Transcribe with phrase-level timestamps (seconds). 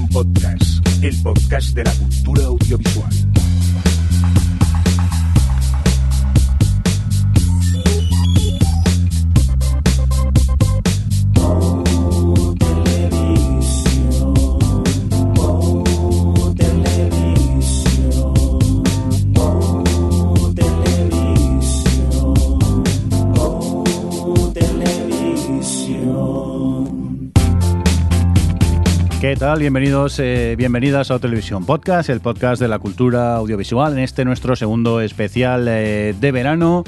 [0.00, 3.31] Podcast, el podcast de la cultura audiovisual.
[29.32, 29.60] ¿Qué tal?
[29.60, 34.54] Bienvenidos, eh, bienvenidas a Televisión Podcast, el podcast de la cultura audiovisual, en este nuestro
[34.56, 36.84] segundo especial eh, de verano,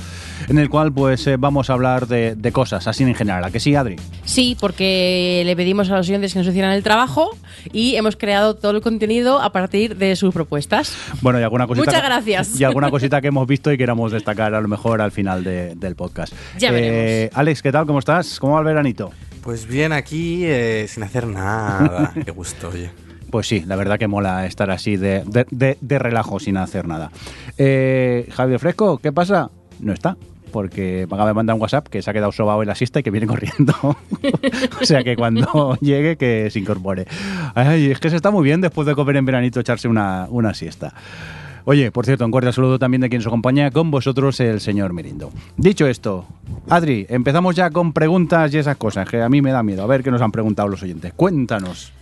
[0.51, 3.45] en el cual pues eh, vamos a hablar de, de cosas, así en general.
[3.45, 3.97] ¿A que sí, Adri?
[4.27, 7.31] Sí, porque le pedimos a los oyentes que nos hicieran el trabajo
[7.73, 10.95] y hemos creado todo el contenido a partir de sus propuestas.
[11.23, 11.87] Bueno, y alguna cosita.
[11.87, 12.61] Muchas gracias.
[12.61, 15.77] Y alguna cosita que hemos visto y queramos destacar a lo mejor al final de-
[15.77, 16.35] del podcast.
[16.59, 17.35] Ya veremos.
[17.39, 17.87] Alex, ¿qué tal?
[17.87, 18.39] ¿Cómo estás?
[18.39, 19.13] ¿Cómo va el veranito?
[19.45, 22.13] Pues bien, aquí eh, sin hacer nada.
[22.25, 22.91] Qué gusto, oye.
[23.31, 26.89] Pues sí, la verdad que mola estar así de, de- de- de relajo sin hacer
[26.89, 27.11] nada.
[27.59, 29.51] Eh, Javier Fresco, ¿qué pasa?
[29.81, 30.17] No está.
[30.53, 33.01] Porque me acaba de mandar un WhatsApp que se ha quedado sobado en la siesta
[33.01, 33.75] y que viene corriendo.
[33.83, 37.07] o sea que cuando llegue que se incorpore.
[37.57, 40.55] Ay, es que se está muy bien después de comer en veranito echarse una, una
[40.55, 40.95] siesta.
[41.67, 44.93] Oye, por cierto, un cordial saludo también de quien nos acompaña con vosotros, el señor
[44.93, 45.33] Mirindo.
[45.57, 46.27] Dicho esto,
[46.69, 49.83] Adri, empezamos ya con preguntas y esas cosas, que a mí me da miedo.
[49.83, 51.15] A ver qué nos han preguntado los oyentes.
[51.15, 51.93] Cuéntanos.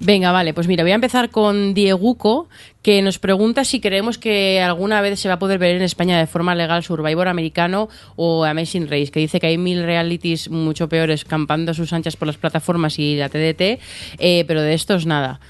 [0.00, 2.48] Venga, vale, pues mira, voy a empezar con Dieguco,
[2.82, 6.16] que nos pregunta si creemos que alguna vez se va a poder ver en España
[6.16, 10.88] de forma legal Survivor americano o Amazing Race, que dice que hay mil realities mucho
[10.88, 13.80] peores campando a sus anchas por las plataformas y la TDT,
[14.20, 15.40] eh, pero de estos nada.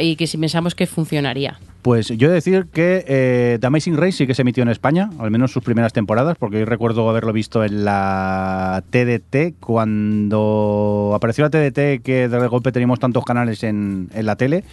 [0.00, 1.58] Y que si pensamos que funcionaría.
[1.84, 4.70] Pues yo he de decir que eh, The Amazing Race sí que se emitió en
[4.70, 11.12] España, al menos sus primeras temporadas, porque yo recuerdo haberlo visto en la TDT, cuando
[11.14, 14.64] apareció la TDT que de golpe teníamos tantos canales en, en la tele,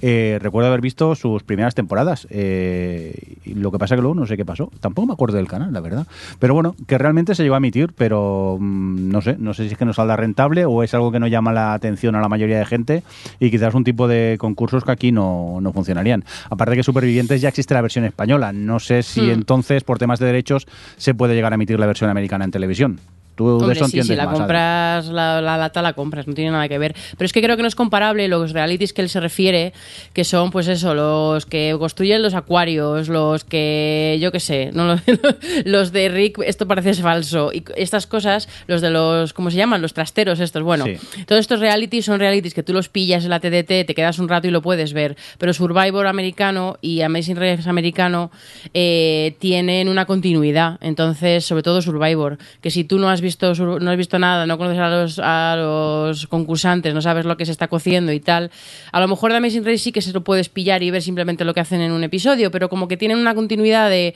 [0.00, 2.28] eh, recuerdo haber visto sus primeras temporadas.
[2.30, 5.48] Eh, y lo que pasa que luego no sé qué pasó, tampoco me acuerdo del
[5.48, 6.06] canal, la verdad.
[6.38, 9.72] Pero bueno, que realmente se llegó a emitir, pero mm, no sé, no sé si
[9.72, 12.28] es que no saldrá rentable o es algo que no llama la atención a la
[12.28, 13.02] mayoría de gente
[13.40, 16.24] y quizás un tipo de concursos que aquí no, no funcionarían.
[16.60, 18.52] Aparte que Supervivientes ya existe la versión española.
[18.52, 19.30] No sé si Hmm.
[19.30, 20.66] entonces, por temas de derechos,
[20.98, 23.00] se puede llegar a emitir la versión americana en televisión.
[23.40, 26.26] Tú de Hombre, eso sí, entiendes si la más, compras, la, la lata la compras,
[26.26, 26.94] no tiene nada que ver.
[27.16, 29.72] Pero es que creo que no es comparable los realities que él se refiere,
[30.12, 34.84] que son, pues eso, los que construyen los acuarios, los que, yo qué sé, no
[34.84, 35.00] los,
[35.64, 39.80] los de Rick, esto parece falso, y estas cosas, los de los, ¿cómo se llaman?
[39.80, 40.84] Los trasteros estos, bueno.
[40.84, 40.98] Sí.
[41.24, 44.28] Todos estos realities son realities que tú los pillas en la TDT, te quedas un
[44.28, 45.16] rato y lo puedes ver.
[45.38, 48.30] Pero Survivor americano y Amazing Race americano
[48.74, 50.76] eh, tienen una continuidad.
[50.82, 54.58] Entonces, sobre todo Survivor, que si tú no has visto No has visto nada, no
[54.58, 58.50] conoces a los, a los concursantes, no sabes lo que se está cociendo y tal,
[58.92, 61.44] a lo mejor de Amazing Race sí que se lo puedes pillar y ver simplemente
[61.44, 64.14] lo que hacen en un episodio, pero como que tienen una continuidad de,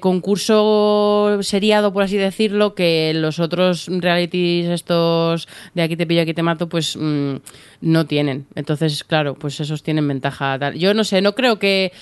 [0.00, 6.34] concurso seriado, por así decirlo, que los otros realities estos de aquí te pillo, aquí
[6.34, 7.36] te mato, pues mm,
[7.82, 8.46] no tienen.
[8.54, 10.72] Entonces, claro, pues esos tienen ventaja.
[10.74, 11.92] Yo no sé, no creo que...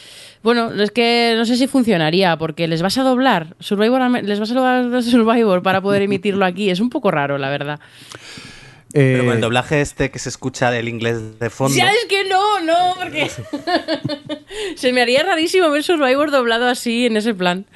[0.43, 4.51] Bueno, es que no sé si funcionaría, porque les vas a doblar Survivor, les vas
[4.51, 6.71] a doblar Survivor para poder emitirlo aquí.
[6.71, 7.81] Es un poco raro, la verdad.
[8.95, 11.77] Eh, Pero con el doblaje este que se escucha del inglés de fondo.
[11.77, 13.31] Ya es que no, no, porque
[14.77, 17.67] se me haría rarísimo ver Survivor doblado así en ese plan.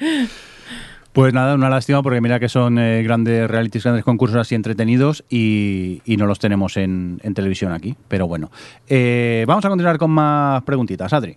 [1.13, 5.25] Pues nada, una lástima porque mira que son eh, grandes realities, grandes concursos así entretenidos
[5.29, 7.95] y, y no los tenemos en, en televisión aquí.
[8.09, 8.51] Pero bueno,
[8.89, 11.37] Eh, vamos a continuar con más preguntitas, Adri.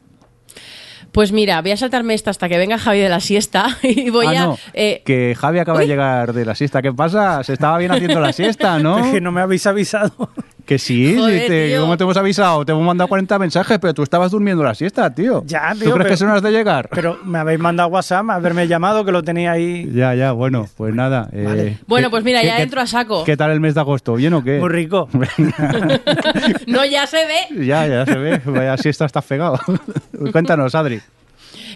[1.15, 4.25] Pues mira, voy a saltarme esta hasta que venga Javi de la siesta y voy
[4.25, 4.45] ah, a...
[4.47, 6.81] no, eh, que Javi acaba de llegar de la siesta.
[6.81, 7.41] ¿Qué pasa?
[7.41, 8.99] Se estaba bien haciendo la siesta, ¿no?
[9.05, 10.29] Es que no me habéis avisado.
[10.65, 11.77] Que sí, Joder, te-.
[11.79, 12.65] ¿cómo te hemos avisado?
[12.65, 15.43] Te hemos mandado 40 mensajes, pero tú estabas durmiendo la siesta, tío.
[15.45, 16.89] Ya, ¿Tú tío, crees que pero- son las de llegar?
[16.91, 20.93] Pero me habéis mandado WhatsApp, haberme llamado, que lo tenía ahí Ya, ya, bueno, pues
[20.95, 21.29] nada.
[21.33, 21.77] eh.
[21.85, 23.23] Bueno, ¿qué- pues mira, ya qué- entro a saco.
[23.23, 24.15] ¿Qué tal el mes de agosto?
[24.15, 24.57] ¿Bien o qué?
[24.59, 25.07] muy rico.
[26.67, 27.65] no, ya se ve.
[27.65, 28.41] ya, ya se ve.
[28.45, 29.59] Vaya siesta está pegado.
[30.31, 30.99] Cuéntanos, Adri.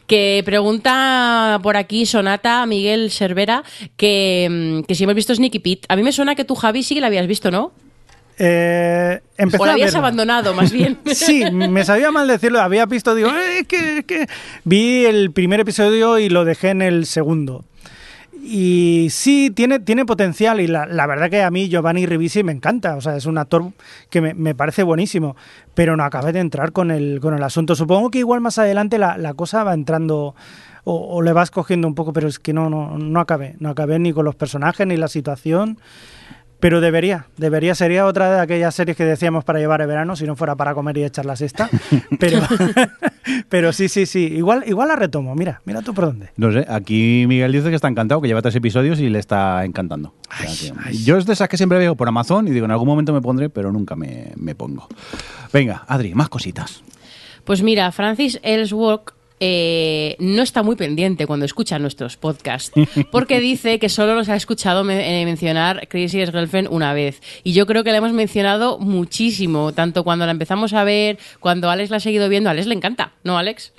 [0.07, 3.63] Que pregunta por aquí Sonata Miguel Cervera
[3.95, 5.85] que, mm, que si hemos visto Sneaky Pete.
[5.89, 7.71] A mí me suena que tú, Javi, sí que la habías visto, ¿no?
[8.41, 9.19] Eh,
[9.59, 10.97] O la habías abandonado, más bien.
[11.13, 12.61] Sí, me sabía mal decirlo.
[12.61, 14.27] Había visto, digo, "Eh, que, que-".
[14.63, 17.65] vi el primer episodio y lo dejé en el segundo.
[18.41, 22.53] Y sí, tiene, tiene potencial y la, la verdad que a mí Giovanni Ribisi me
[22.53, 23.65] encanta, o sea, es un actor
[24.09, 25.35] que me, me parece buenísimo,
[25.73, 27.75] pero no acabé de entrar con el, con el asunto.
[27.75, 30.35] Supongo que igual más adelante la, la cosa va entrando
[30.85, 33.69] o, o le vas cogiendo un poco, pero es que no, no, no acabé, no
[33.69, 35.77] acabé ni con los personajes ni la situación.
[36.59, 40.25] Pero debería, debería, sería otra de aquellas series que decíamos para llevar el verano, si
[40.25, 41.69] no fuera para comer y echar la siesta.
[42.19, 42.41] Pero,
[43.49, 46.29] pero sí, sí, sí, igual, igual la retomo, mira, mira tú por dónde.
[46.35, 49.63] No sé, aquí Miguel dice que está encantado, que lleva tres episodios y le está
[49.65, 50.13] encantando.
[50.29, 51.03] O sea Ay, que- ay.
[51.03, 53.21] Yo es de esas que siempre veo por Amazon y digo, en algún momento me
[53.21, 54.87] pondré, pero nunca me, me pongo.
[55.53, 56.83] Venga, Adri, más cositas.
[57.43, 62.71] Pues mira, Francis Ellsworth eh, no está muy pendiente cuando escucha nuestros podcasts,
[63.11, 67.21] porque dice que solo nos ha escuchado me- eh, mencionar Crazy Ex-Girlfriend una vez.
[67.43, 71.69] Y yo creo que la hemos mencionado muchísimo, tanto cuando la empezamos a ver, cuando
[71.69, 72.49] Alex la ha seguido viendo.
[72.49, 73.71] A Alex le encanta, ¿no, Alex?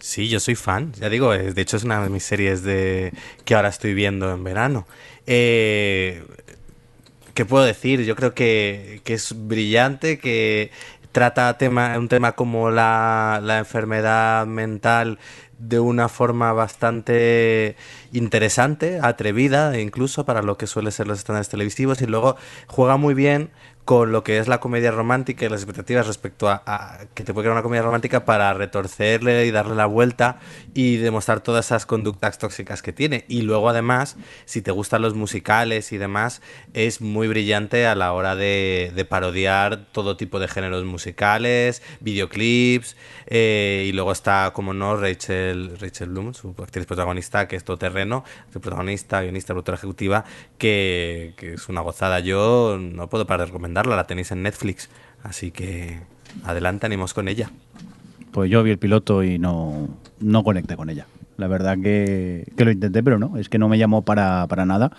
[0.00, 0.92] Sí, yo soy fan.
[1.00, 3.12] Ya digo, es- de hecho es una de mis series de
[3.44, 4.86] que ahora estoy viendo en verano.
[5.26, 6.22] Eh,
[7.34, 8.02] ¿Qué puedo decir?
[8.04, 10.70] Yo creo que, que es brillante, que
[11.12, 15.18] trata tema, un tema como la, la enfermedad mental
[15.58, 17.76] de una forma bastante
[18.12, 22.36] interesante, atrevida, incluso para lo que suele ser los estándares televisivos, y luego
[22.66, 23.50] juega muy bien
[23.84, 27.34] con lo que es la comedia romántica y las expectativas respecto a, a que te
[27.34, 30.38] puede crear una comedia romántica para retorcerle y darle la vuelta
[30.72, 33.24] y demostrar todas esas conductas tóxicas que tiene.
[33.26, 36.42] Y luego además, si te gustan los musicales y demás,
[36.74, 42.96] es muy brillante a la hora de, de parodiar todo tipo de géneros musicales, videoclips,
[43.26, 48.01] eh, y luego está, como no, Rachel, Rachel Bloom, su actriz protagonista, que es todoterreno,
[48.52, 50.24] su protagonista, guionista, productora ejecutiva,
[50.58, 52.20] que, que es una gozada.
[52.20, 54.88] Yo no puedo parar de recomendarla, la tenéis en Netflix,
[55.22, 56.00] así que
[56.44, 57.50] adelante, animos con ella.
[58.32, 59.88] Pues yo vi el piloto y no,
[60.20, 61.06] no conecté con ella.
[61.42, 64.64] La verdad que, que lo intenté, pero no, es que no me llamó para, para
[64.64, 64.92] nada.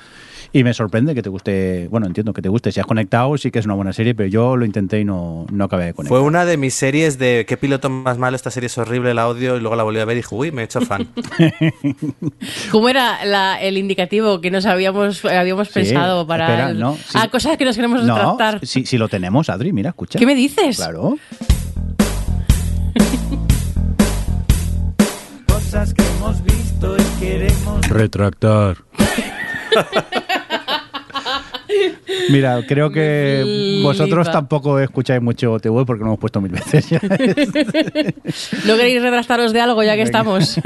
[0.51, 3.49] Y me sorprende que te guste, bueno, entiendo que te guste, si has conectado sí
[3.49, 6.09] que es una buena serie, pero yo lo intenté y no, no acabé de conectar.
[6.17, 9.27] Fue una de mis series de qué piloto más malo, esta serie es horrible, la
[9.29, 11.07] odio, y luego la volví a ver y dije, uy, me he hecho fan.
[12.71, 16.49] ¿Cómo era la- el indicativo que nos habíamos, habíamos Sí, pensado para...
[16.49, 17.13] espera, el- no, sí.
[17.15, 18.59] Ah, cosas que nos queremos No, retractar.
[18.65, 20.19] si, si lo tenemos, Adri, mira, escucha.
[20.19, 20.75] ¿Qué me dices?
[20.75, 21.17] Claro.
[25.73, 28.77] Cosas que hemos visto y queremos Retractar.
[32.29, 36.99] Mira, creo que vosotros tampoco escucháis mucho TV porque lo hemos puesto mil veces ya.
[38.65, 40.59] ¿No queréis retractaros de algo ya que estamos?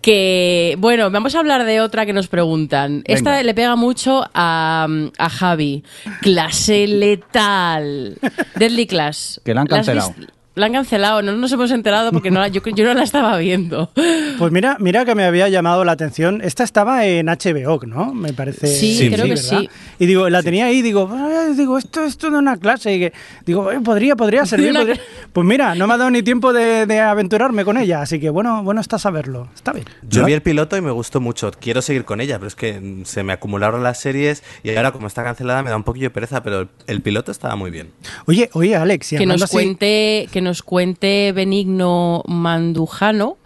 [0.00, 3.02] que, bueno, vamos a hablar de otra que nos preguntan.
[3.04, 3.42] Esta Venga.
[3.42, 5.84] le pega mucho a, a Javi.
[6.22, 8.16] Clase letal.
[8.56, 9.42] Deadly Class.
[9.44, 10.14] Que la han ¿La has cancelado.
[10.56, 13.36] La han cancelado, no nos hemos enterado porque no, la- yo, yo no la estaba
[13.38, 13.90] viendo.
[14.38, 16.40] Pues mira, mira que me había llamado la atención.
[16.42, 18.14] Esta estaba en HBO, ¿no?
[18.14, 18.68] Me parece.
[18.68, 19.58] Sí, Sí, creo que ¿verdad?
[19.60, 19.68] sí.
[19.98, 21.10] Y digo, la tenía ahí, digo,
[21.56, 22.94] digo, esto es toda una clase.
[22.94, 23.12] Y que,
[23.44, 24.70] digo, "Eh, podría, podría servir.
[24.70, 25.00] Una podría".
[25.32, 28.02] Pues mira, no me ha dado ni tiempo de, de aventurarme con ella.
[28.02, 29.48] Así que bueno, bueno está saberlo.
[29.56, 29.86] Está bien.
[30.08, 31.50] Yo vi el piloto y me gustó mucho.
[31.60, 35.08] Quiero seguir con ella, pero es que se me acumularon las series y ahora como
[35.08, 37.90] está cancelada me da un poquillo de pereza, pero el, el piloto estaba muy bien.
[38.26, 43.36] Oye, oye, Alex, que nos así- cuente que nos cuente Benigno Mandujano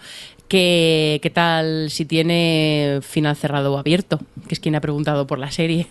[0.49, 5.39] que qué tal si tiene final cerrado o abierto que es quien ha preguntado por
[5.39, 5.89] la serie.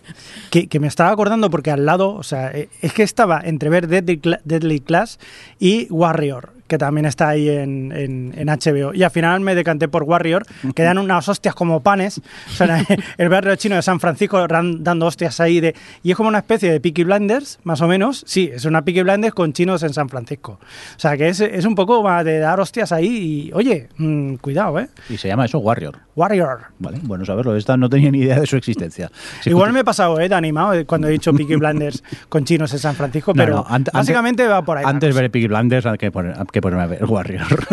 [0.49, 3.69] Que, que me estaba acordando porque al lado, o sea, eh, es que estaba entre
[3.69, 5.19] ver Deadly, Cla- Deadly Class
[5.59, 8.93] y Warrior, que también está ahí en, en- en HBO.
[8.93, 10.43] Y al final me decanté por Warrior,
[10.75, 12.19] que dan unas hostias como panes.
[12.19, 12.83] O sea,
[13.17, 15.75] el barrio chino de San Francisco ran- dando hostias ahí de.
[16.03, 18.23] Y es como una especie de Peaky Blinders, más o menos.
[18.27, 20.59] Sí, es una Peaky Blinders con chinos en San Francisco.
[20.61, 24.35] O sea, que es, es un poco más de dar hostias ahí y, oye, mm,
[24.35, 24.87] cuidado, ¿eh?
[25.09, 25.97] Y se llama eso Warrior.
[26.15, 26.59] Warrior.
[26.79, 27.55] Vale, bueno saberlo.
[27.55, 29.09] Esta no tenía ni idea de su existencia.
[29.41, 30.27] Si Igual me he pasado, ¿eh?
[30.27, 33.79] De animado eh, cuando he dicho Peaky Blinders con chinos en San Francisco, pero no,
[33.93, 34.83] básicamente va por ahí.
[34.85, 37.67] Antes ver Peaky Blinders que, poner, hay que ponerme a ver Warrior.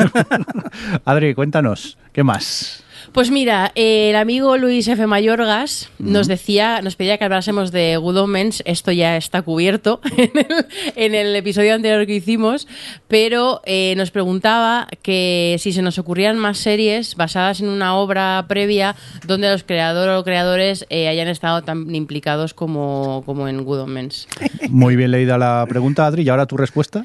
[1.05, 2.85] Adri, cuéntanos, ¿qué más?
[3.13, 5.07] pues mira el amigo Luis F.
[5.07, 10.31] Mayorgas nos decía nos pedía que hablásemos de Good Omens esto ya está cubierto en
[10.35, 12.67] el, en el episodio anterior que hicimos
[13.07, 18.47] pero eh, nos preguntaba que si se nos ocurrían más series basadas en una obra
[18.49, 23.81] previa donde los creadores o creadores eh, hayan estado tan implicados como, como en Good
[23.81, 24.27] Omens.
[24.69, 26.23] Muy bien leída la pregunta, Adri.
[26.23, 27.05] ¿Y ahora tu respuesta?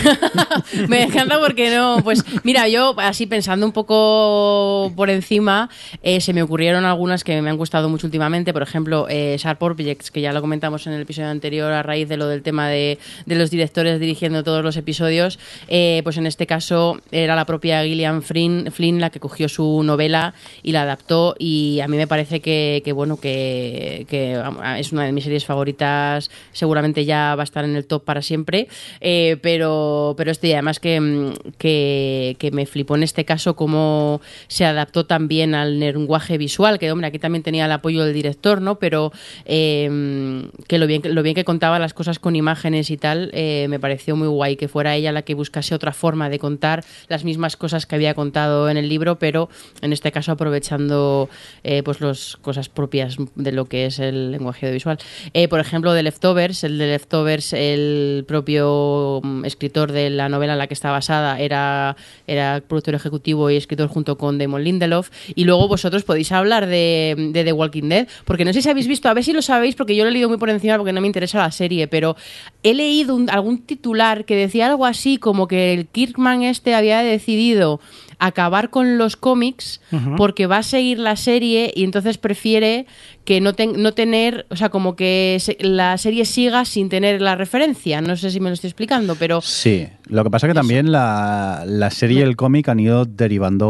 [0.88, 5.70] Me encanta porque no, pues mira, yo así pensando un poco por encima,
[6.02, 9.62] eh, se me ocurrieron algunas que me han gustado mucho últimamente, por ejemplo, eh, Sharp
[9.62, 12.68] Objects, que ya lo comentamos en el episodio anterior a raíz de lo del tema
[12.68, 17.44] de, de los directores dirigiendo todos los episodios, eh, pues en este caso era la
[17.44, 21.96] propia Gillian Flynn, Flynn la que cogió su novela y la adaptó y a mí
[21.96, 24.42] me parece que, que, bueno, que, que,
[24.78, 28.22] es una de mis series favoritas, seguramente ya va a estar en el top para
[28.22, 28.68] siempre,
[29.00, 33.24] eh, pero pero, pero esto y además que, mm, que, que me flipó en este
[33.24, 38.04] caso cómo se adaptó también al lenguaje visual, que hombre, aquí también tenía el apoyo
[38.04, 38.78] del director, ¿no?
[38.78, 39.12] Pero
[39.44, 43.66] eh, que lo bien, lo bien que contaba las cosas con imágenes y tal, eh,
[43.68, 47.24] me pareció muy guay que fuera ella la que buscase otra forma de contar las
[47.24, 49.48] mismas cosas que había contado en el libro, pero
[49.80, 51.28] en este caso aprovechando
[51.64, 54.98] eh, pues las cosas propias de lo que es el lenguaje audiovisual.
[55.34, 60.58] Eh, por ejemplo, de Leftovers, el de Leftovers, el propio mm, de la novela en
[60.58, 65.10] la que está basada era, era productor ejecutivo y escritor junto con Damon Lindelof.
[65.34, 68.86] Y luego vosotros podéis hablar de, de The Walking Dead, porque no sé si habéis
[68.86, 70.92] visto, a ver si lo sabéis, porque yo lo he leído muy por encima porque
[70.92, 72.16] no me interesa la serie, pero
[72.62, 77.00] he leído un- algún titular que decía algo así como que el Kirkman este había
[77.00, 77.80] decidido
[78.18, 79.80] acabar con los cómics
[80.16, 82.86] porque va a seguir la serie y entonces prefiere
[83.24, 87.20] que no, ten- no tener, o sea, como que se- la serie siga sin tener
[87.22, 88.00] la referencia.
[88.00, 91.62] No sé si me lo estoy explicando, pero Sí, lo que pasa que también la,
[91.66, 93.04] la serie y el cómic han ido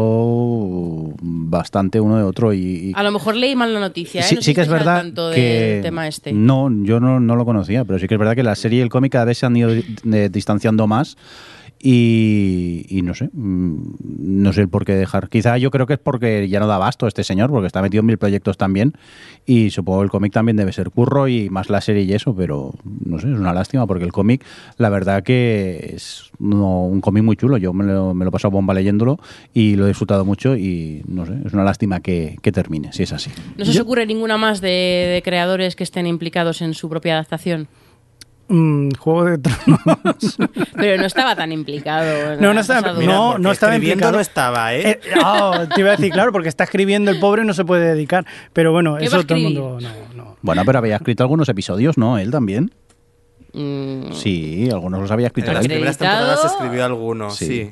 [0.03, 2.59] derivando bastante uno de otro y...
[2.59, 4.21] y- a lo mejor leí mal la noticia.
[4.21, 4.23] ¿eh?
[4.23, 6.33] Sí, No que es verdad tanto que del tema este.
[6.33, 8.81] no, yo no, no lo conocía, pero sí que es verdad que la serie y
[8.81, 9.69] el cómic cada vez se han ido
[10.03, 11.17] de- distanciando más
[11.85, 15.27] y, y no sé, mm, no sé el por qué dejar.
[15.27, 17.99] Quizá yo creo que es porque ya no da abasto este señor, porque está metido
[17.99, 18.93] en mil proyectos también
[19.45, 22.33] y supongo que el cómic también debe ser curro y más la serie y eso,
[22.33, 22.73] pero
[23.05, 24.45] no sé, es una lástima porque el cómic,
[24.77, 27.57] la verdad que es no, un cómic muy chulo.
[27.57, 29.19] Yo me lo, me lo he pasado bomba leyéndolo
[29.53, 33.03] y lo he disfrutado mucho y no sé, es una lástima que, que termine, si
[33.03, 33.29] es así.
[33.57, 37.15] ¿No se os ocurre ninguna más de, de creadores que estén implicados en su propia
[37.15, 37.67] adaptación?
[38.49, 40.37] Mm, Juego de Tronos.
[40.75, 42.35] Pero no estaba tan implicado.
[42.41, 44.11] No, no estaba- Mira, No, porque no estaba implicado.
[44.11, 44.89] no estaba, ¿eh?
[44.91, 47.63] Eh, oh, te iba a decir, claro, porque está escribiendo el pobre y no se
[47.65, 48.25] puede dedicar.
[48.51, 49.77] Pero bueno, ¿Qué va eso todo el mundo.
[49.81, 50.37] No, no.
[50.41, 52.17] Bueno, pero había escrito algunos episodios, ¿no?
[52.17, 52.71] Él también.
[53.53, 57.45] Mm, Sí, algunos los había escrito En las primeras temporadas escribió alguno, Sí.
[57.45, 57.69] sí.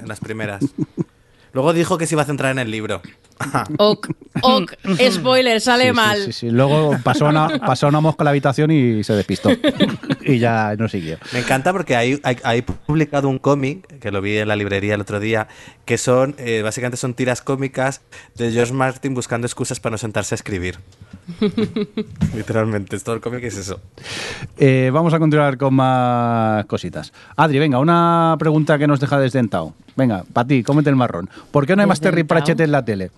[0.00, 0.64] en las primeras.
[1.52, 3.00] Luego dijo que se iba a centrar en el libro.
[3.78, 4.08] ok,
[4.42, 4.72] ok,
[5.10, 6.22] spoiler, sale Sí, mal.
[6.24, 9.50] Sí, sí, Luego pasó una, pasó una mosca a la habitación y se despistó.
[10.24, 11.18] y ya no siguió.
[11.32, 14.94] Me encanta porque hay, hay, hay publicado un cómic, que lo vi en la librería
[14.94, 15.48] el otro día,
[15.84, 18.02] que son, eh, básicamente son tiras cómicas
[18.36, 20.78] de George Martin buscando excusas para no sentarse a escribir.
[22.34, 23.80] Literalmente, es todo el cómic es eso.
[24.56, 27.12] Eh, vamos a continuar con más cositas.
[27.36, 29.74] Adri, venga, una pregunta que nos deja desdentado.
[29.96, 31.28] Venga, para ti, cómete el marrón.
[31.50, 32.24] ¿Por qué no hay más Terry.
[32.24, 33.10] Pratchett en la tele?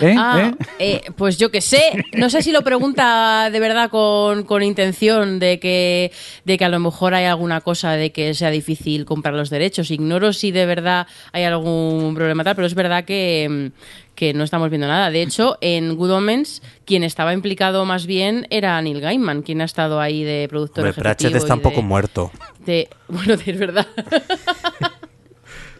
[0.00, 0.14] ¿Eh?
[0.18, 0.64] Ah, ¿Eh?
[0.78, 5.38] eh, pues yo que sé, no sé si lo pregunta de verdad con, con intención
[5.38, 6.12] de que,
[6.44, 9.90] de que a lo mejor hay alguna cosa de que sea difícil comprar los derechos.
[9.90, 13.70] Ignoro si de verdad hay algún problema tal, pero es verdad que,
[14.14, 15.10] que no estamos viendo nada.
[15.10, 19.64] De hecho, en Good Omens, quien estaba implicado más bien era Neil Gaiman, quien ha
[19.64, 21.30] estado ahí de productor Hombre, ejecutivo.
[21.30, 22.30] Pratchett está un poco muerto.
[22.64, 23.86] de- bueno, es verdad.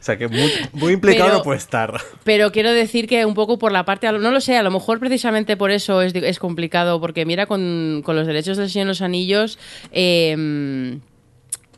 [0.02, 2.00] O sea que muy, muy implicado Pero- no puede estar.
[2.24, 4.98] Pero quiero decir que un poco por la parte, no lo sé, a lo mejor
[4.98, 8.90] precisamente por eso es, es complicado, porque mira, con, con los derechos del Señor de
[8.90, 9.60] los Anillos,
[9.92, 10.98] eh,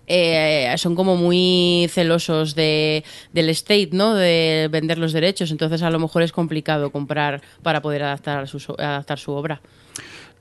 [0.06, 3.04] eh, son como muy celosos de,
[3.34, 4.14] del estate, ¿no?
[4.14, 8.74] De vender los derechos, entonces a lo mejor es complicado comprar para poder adaptar su,
[8.78, 9.60] adaptar su obra.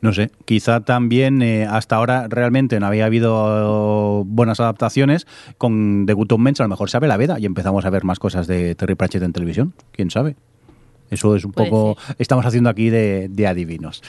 [0.04, 5.26] No sé, quizá también eh, hasta ahora realmente no había habido buenas adaptaciones.
[5.58, 8.04] Con The Good Omens a lo mejor se abre la veda y empezamos a ver
[8.04, 9.74] más cosas de Terry Pratchett en televisión.
[9.94, 10.36] ¿Quién sabe?
[11.10, 11.98] Eso es un Puede poco...
[12.20, 14.04] Estamos haciendo aquí de, de adivinos.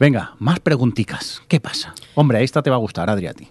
[0.00, 1.42] Venga, más pregunticas.
[1.46, 1.94] ¿Qué pasa?
[2.14, 3.46] Hombre, esta te va a gustar, Adriati.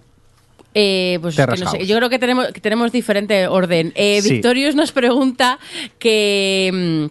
[0.74, 3.92] Eh, pues es que no sé, yo creo que tenemos, que tenemos diferente orden.
[3.94, 4.34] Eh, Sí.
[4.34, 5.60] Victorious nos pregunta
[6.00, 7.10] que.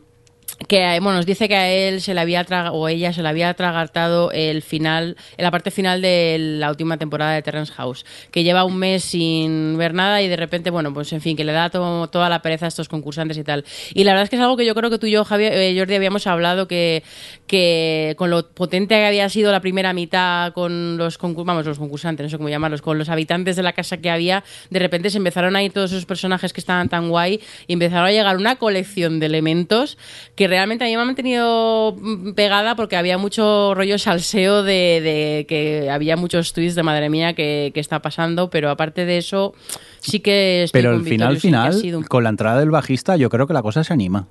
[0.70, 3.28] Que bueno, nos dice que a él se le había traga- o ella se le
[3.28, 8.44] había atragartado el final, la parte final de la última temporada de Terrence House, que
[8.44, 11.50] lleva un mes sin ver nada y de repente, bueno, pues en fin, que le
[11.50, 13.64] da to- toda la pereza a estos concursantes y tal.
[13.94, 15.52] Y la verdad es que es algo que yo creo que tú y yo, Javier,
[15.54, 17.02] eh, Jordi, habíamos hablado que,
[17.48, 22.22] que con lo potente que había sido la primera mitad con los vamos, los concursantes,
[22.22, 25.18] no sé cómo llamarlos, con los habitantes de la casa que había, de repente se
[25.18, 28.54] empezaron a ir todos esos personajes que estaban tan guay y empezaron a llegar una
[28.54, 29.98] colección de elementos
[30.36, 35.00] que realmente a mí me ha mantenido mm, pegada porque había mucho rollo salseo de,
[35.02, 39.18] de que había muchos tweets de madre mía que, que está pasando, pero aparte de
[39.18, 39.54] eso,
[40.00, 43.46] sí que estoy Pero el final, final, un- con la entrada del bajista, yo creo
[43.46, 44.26] que la cosa se anima.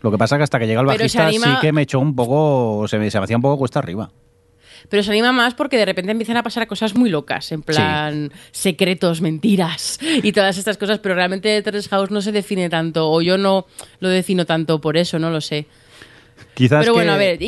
[0.00, 2.16] Lo que pasa que hasta que llega el bajista anima- sí que me echó un
[2.16, 4.10] poco, se me, se me hacía un poco cuesta arriba.
[4.92, 8.30] Pero se anima más porque de repente empiezan a pasar cosas muy locas, en plan
[8.50, 13.22] secretos, mentiras y todas estas cosas, pero realmente Terrace House no se define tanto, o
[13.22, 13.64] yo no
[14.00, 15.64] lo defino tanto por eso, no lo sé.
[16.52, 17.38] Quizás Pero que- bueno, a ver,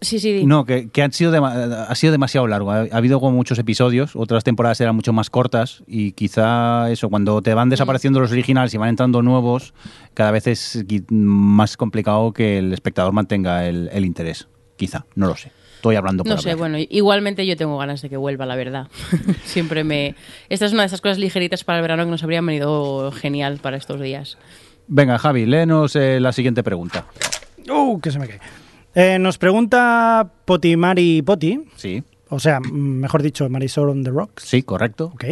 [0.00, 0.44] Sí, sí.
[0.44, 2.72] No, que, que han sido ha sido demasiado largo.
[2.72, 7.08] Ha, ha habido como muchos episodios, otras temporadas eran mucho más cortas y quizá eso,
[7.10, 9.72] cuando te van desapareciendo los originales y van entrando nuevos,
[10.14, 14.48] cada vez es más complicado que el espectador mantenga el, el interés.
[14.76, 15.52] Quizá, no lo sé.
[15.78, 16.70] Estoy hablando por No sé, hablar.
[16.70, 18.88] bueno, igualmente yo tengo ganas de que vuelva, la verdad.
[19.44, 20.14] Siempre me...
[20.48, 23.58] Esta es una de esas cosas ligeritas para el verano que nos habrían venido genial
[23.62, 24.38] para estos días.
[24.88, 27.06] Venga, Javi, léenos eh, la siguiente pregunta.
[27.70, 28.00] ¡Uh!
[28.00, 28.40] Que se me cae.
[28.94, 34.42] Eh, nos pregunta Potimari Poti, Sí, o sea, mm, mejor dicho, Marisol on the Rocks.
[34.44, 35.12] sí, correcto.
[35.14, 35.24] Ok.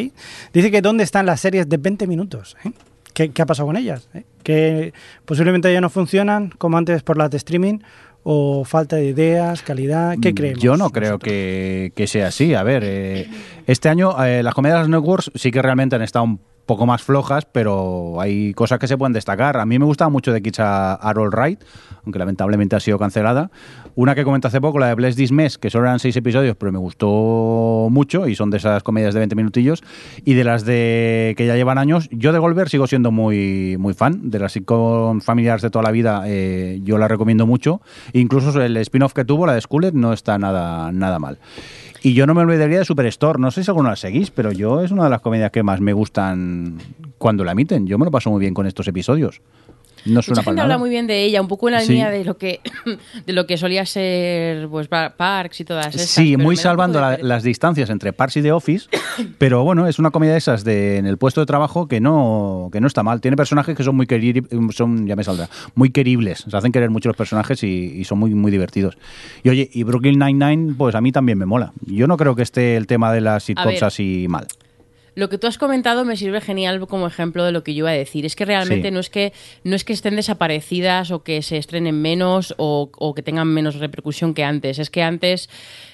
[0.53, 2.57] Dice que dónde están las series de 20 minutos.
[2.65, 2.71] ¿eh?
[3.15, 4.09] ¿Qué, qué ha pasado con ellas?
[4.15, 4.25] eh?
[4.43, 4.93] Que
[5.25, 7.79] posiblemente ya no funcionan como antes por las de streaming
[8.29, 10.17] o falta de ideas, calidad.
[10.21, 10.59] ¿Qué creemos?
[10.59, 12.55] Mm, Yo no creo que, que sea así.
[12.55, 13.31] A ver, eh,
[13.69, 16.87] este año eh, las comedias de las networks sí que realmente han estado un poco
[16.87, 19.57] más flojas, pero hay cosas que se pueden destacar.
[19.59, 21.63] A mí me gustaba mucho de Kids All Right,
[22.05, 23.53] aunque lamentablemente ha sido cancelada.
[23.97, 26.55] Una que comenté hace poco, la de Bless This Mess, que solo eran seis episodios,
[26.55, 29.83] pero me gustó mucho y son de esas comedias de 20 minutillos.
[30.23, 33.95] Y de las de que ya llevan años, yo de Goldberg sigo siendo muy, muy
[33.95, 34.31] fan.
[34.31, 37.81] De las sitcom familiares de toda la vida, eh, yo la recomiendo mucho.
[38.13, 41.39] Incluso el spin-off que tuvo, la de Skullet, no está nada, nada mal.
[42.03, 43.41] Y yo no me olvidaría de Superstore.
[43.41, 45.81] No sé si alguno la seguís, pero yo es una de las comedias que más
[45.81, 46.77] me gustan
[47.17, 47.87] cuando la emiten.
[47.87, 49.41] Yo me lo paso muy bien con estos episodios.
[50.07, 50.63] No suena Mucha gente nada.
[50.65, 51.93] habla muy bien de ella, un poco en la Sí.
[51.93, 52.61] línea de lo que
[53.27, 56.09] de lo que solía ser pues pa- Parks y todas esas.
[56.09, 58.89] Sí, muy salvando la- las distancias entre Parks y The Office,
[59.39, 62.69] pero bueno, es una comedia de esas de, en el puesto de trabajo que no,
[62.73, 63.21] que no está mal.
[63.21, 64.45] Tiene personajes que son muy queribles,
[64.75, 66.45] son, ya me saldrá, muy queribles.
[66.49, 68.97] Se hacen querer mucho los personajes y, y son muy, muy divertidos.
[69.43, 71.73] Y oye, y Brooklyn Nine-Nine, pues a mí también me mola.
[71.87, 74.47] Yo no creo que esté el tema de las sitcoms así mal.
[75.17, 77.91] Lo que tú has comentado me sirve genial como ejemplo de lo que yo iba
[77.91, 78.25] a decir.
[78.27, 78.95] Es que realmente Sí.
[78.95, 79.33] no es que
[79.65, 83.77] no es que estén desaparecidas o que se estrenen menos o, o que tengan menos
[83.77, 84.79] repercusión que antes.
[84.79, 85.49] Es que antes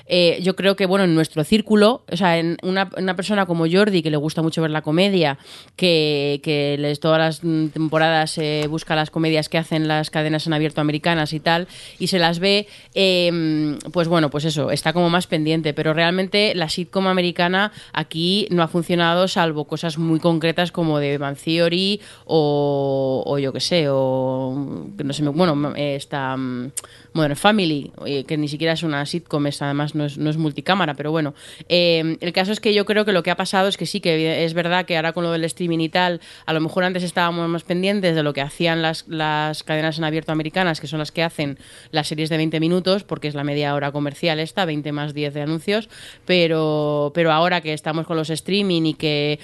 [0.06, 3.66] eh, yo creo que bueno en nuestro círculo, o sea, en una, una persona como
[3.70, 5.38] Jordi que le gusta mucho ver la comedia,
[5.76, 10.52] que, que les, todas las mm, temporadas busca las comedias que hacen las cadenas en
[10.52, 11.68] abierto americanas y tal
[11.98, 15.74] y se las ve, eh, pues bueno, pues eso está como más pendiente.
[15.74, 21.18] Pero realmente la sitcom americana aquí no ha funcionado salvo cosas muy concretas como de
[21.18, 26.72] Van Theory o, o yo qué sé, o no sé, bueno, esta mm,
[27.14, 30.36] Modern Family, eh, que ni siquiera es una sitcom, es, además no es, no es
[30.36, 31.34] multicámara, pero bueno.
[31.68, 34.00] Eh, el caso es que yo creo que lo que ha pasado es que sí,
[34.00, 37.02] que es verdad que ahora con lo del streaming y tal, a lo mejor antes
[37.02, 40.98] estábamos más pendientes de lo que hacían las, las cadenas en abierto americanas, que son
[40.98, 41.58] las que hacen
[41.90, 45.34] las series de 20 minutos, porque es la media hora comercial esta, 20 más 10
[45.34, 45.88] de anuncios,
[46.26, 49.38] pero, pero ahora que estamos con los streaming y que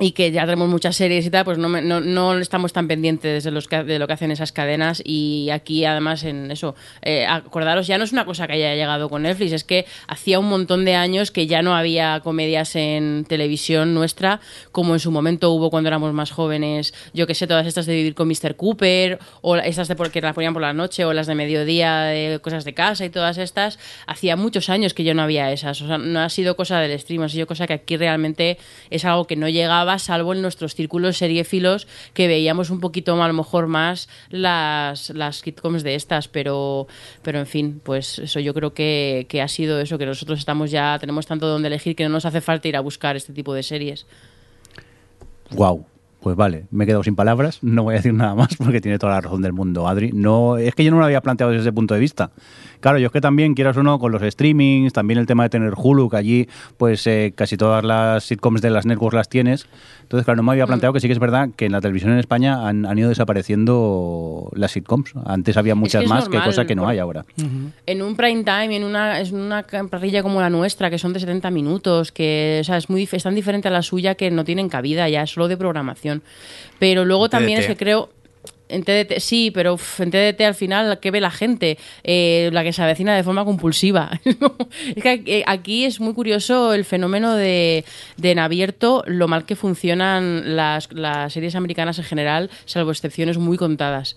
[0.00, 3.44] y que ya tenemos muchas series y tal, pues no, no, no estamos tan pendientes
[3.44, 7.26] de, los que- de lo que hacen esas cadenas y aquí además en eso, eh,
[7.26, 10.48] acordaros, ya no es una cosa que haya llegado con Netflix, es que hacía un
[10.48, 14.40] montón de años que ya no había comedias en televisión nuestra,
[14.72, 17.94] como en su momento hubo cuando éramos más jóvenes, yo que sé, todas estas de
[17.94, 18.56] Vivir con Mr.
[18.56, 22.40] Cooper, o estas de porque las ponían por la noche, o las de mediodía de
[22.42, 25.86] cosas de casa y todas estas, hacía muchos años que yo no había esas, o
[25.86, 28.56] sea, no ha sido cosa del stream, ha sido cosa que aquí realmente
[28.88, 33.28] es algo que no llegaba, salvo en nuestros círculos seriefilos, que veíamos un poquito a
[33.28, 36.86] lo mejor más las, las sitcoms de estas, pero,
[37.22, 40.70] pero en fin, pues eso yo creo que, que ha sido eso, que nosotros estamos
[40.70, 43.54] ya, tenemos tanto donde elegir que no nos hace falta ir a buscar este tipo
[43.54, 44.06] de series.
[45.50, 45.86] Wow.
[46.20, 48.98] Pues vale, me he quedado sin palabras, no voy a decir nada más porque tiene
[48.98, 50.12] toda la razón del mundo, Adri.
[50.12, 52.30] No, es que yo no lo había planteado desde ese punto de vista.
[52.80, 55.50] Claro, yo es que también, quieras o no, con los streamings, también el tema de
[55.50, 59.66] tener Hulu, que allí pues eh, casi todas las sitcoms de las networks las tienes.
[60.02, 62.12] Entonces, claro, no me había planteado que sí que es verdad que en la televisión
[62.12, 65.12] en España han, han ido desapareciendo las sitcoms.
[65.24, 67.24] Antes había muchas es más, que cosa que no hay ahora.
[67.86, 71.20] En un prime time, en una, es una parrilla como la nuestra, que son de
[71.20, 74.44] 70 minutos, que o sea, es, muy, es tan diferente a la suya que no
[74.44, 76.22] tienen cabida ya, es solo de programación.
[76.78, 78.10] Pero luego En también es que creo...
[78.70, 81.78] En TDT, sí, pero en TDT al final, ¿qué ve la gente?
[82.04, 84.10] Eh, la que se avecina de forma compulsiva.
[84.96, 87.84] es que aquí es muy curioso el fenómeno de,
[88.16, 93.38] de en abierto, lo mal que funcionan las, las series americanas en general, salvo excepciones
[93.38, 94.16] muy contadas.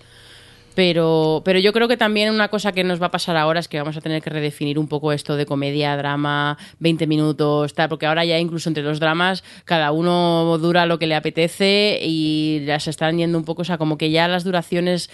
[0.76, 3.68] Pero, pero yo creo que también una cosa que nos va a pasar ahora es
[3.68, 7.90] que vamos a tener que redefinir un poco esto de comedia, drama, 20 minutos, tal,
[7.90, 12.64] porque ahora ya incluso entre los dramas cada uno dura lo que le apetece y
[12.66, 15.10] ya se están yendo un poco, o sea, como que ya las duraciones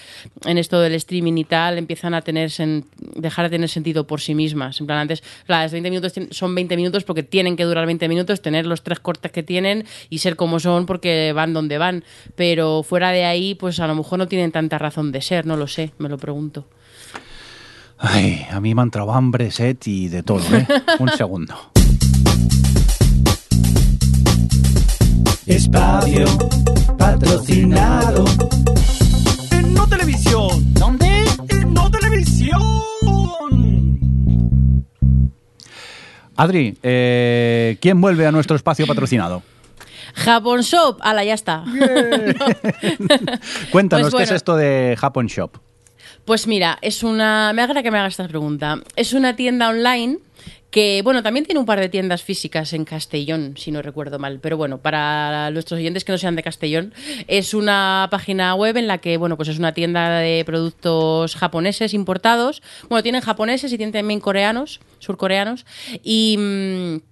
[0.45, 2.85] en esto del streaming y tal empiezan a tener sen-
[3.21, 4.79] dejar de tener sentido por sí mismas.
[4.79, 8.41] En plan, antes las 20 minutos son 20 minutos porque tienen que durar 20 minutos,
[8.41, 12.03] tener los tres cortes que tienen y ser como son porque van donde van.
[12.35, 15.55] Pero fuera de ahí, pues a lo mejor no tienen tanta razón de ser, no
[15.57, 16.67] lo sé, me lo pregunto.
[17.97, 20.65] Ay, a mí me ha entrado hambre, sed y de todo, ¿eh?
[20.99, 21.55] Un segundo.
[25.45, 26.25] Espacio
[26.97, 28.23] patrocinado.
[29.51, 30.73] En No Televisión.
[30.75, 31.18] ¿Dónde?
[36.39, 39.43] Adri, eh, ¿quién vuelve a nuestro espacio patrocinado?
[40.15, 41.65] Japón Shop, ala, ya está.
[43.71, 45.57] Cuéntanos Pues qué es esto de Japón Shop.
[46.23, 47.51] Pues mira, es una.
[47.53, 48.79] Me agrada que me hagas esta pregunta.
[48.95, 50.19] Es una tienda online
[50.71, 54.39] que, bueno, también tiene un par de tiendas físicas en Castellón, si no recuerdo mal.
[54.39, 56.93] Pero bueno, para nuestros oyentes que no sean de Castellón,
[57.27, 61.93] es una página web en la que, bueno, pues es una tienda de productos japoneses
[61.93, 62.61] importados.
[62.87, 65.65] Bueno, tienen japoneses y tienen también coreanos, surcoreanos.
[66.03, 66.37] Y.
[66.37, 67.09] mm,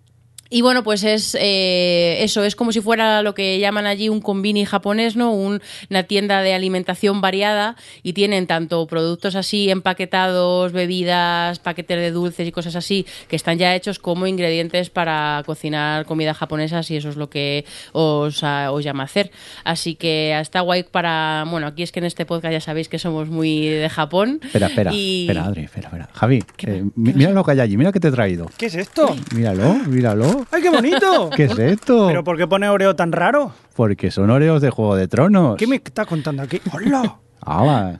[0.49, 4.21] y bueno, pues es eh, eso, es como si fuera lo que llaman allí un
[4.21, 5.31] combini japonés, ¿no?
[5.31, 12.11] Un- una tienda de alimentación variada y tienen tanto productos así empaquetados, bebidas, paquetes de
[12.11, 16.95] dulces y cosas así que están ya hechos como ingredientes para cocinar comida japonesa si
[16.97, 19.31] eso es lo que os, ah, os llama a hacer.
[19.63, 22.99] Así que está guay para, bueno, aquí es que en este podcast ya sabéis que
[22.99, 24.39] somos muy de Japón.
[24.43, 26.09] Espera, espera, y- espera, Adri, espera, espera.
[26.13, 28.49] Javi, ¿Qué eh, mira lo que hay allí, mira que te he traído.
[28.57, 29.15] ¿Qué es esto?
[29.35, 30.36] Míralo, míralo.
[30.51, 31.29] ¡Ay, qué bonito!
[31.35, 32.07] ¿Qué es esto?
[32.07, 33.51] ¿Pero por qué pone Oreo tan raro?
[33.75, 35.57] Porque son Oreos de Juego de Tronos.
[35.57, 36.61] ¿Qué me estás contando aquí?
[36.73, 37.17] ¡Hola!
[37.41, 37.99] Hala.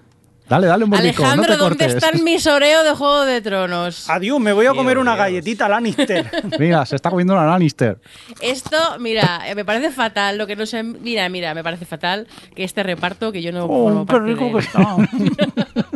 [0.49, 4.09] Dale, dale un no Alejandro, te ¿dónde están mis Oreo de Juego de Tronos?
[4.09, 5.25] Adiós, me voy a comer una Oreos.
[5.25, 6.31] galletita Lannister.
[6.59, 7.99] Mira, se está comiendo una Lannister.
[8.39, 10.37] Esto, mira, eh, me parece fatal.
[10.37, 13.67] Lo que no sé, mira, mira, me parece fatal que este reparto que yo no
[13.67, 14.51] formo Oh, qué de rico él.
[14.53, 14.95] que está.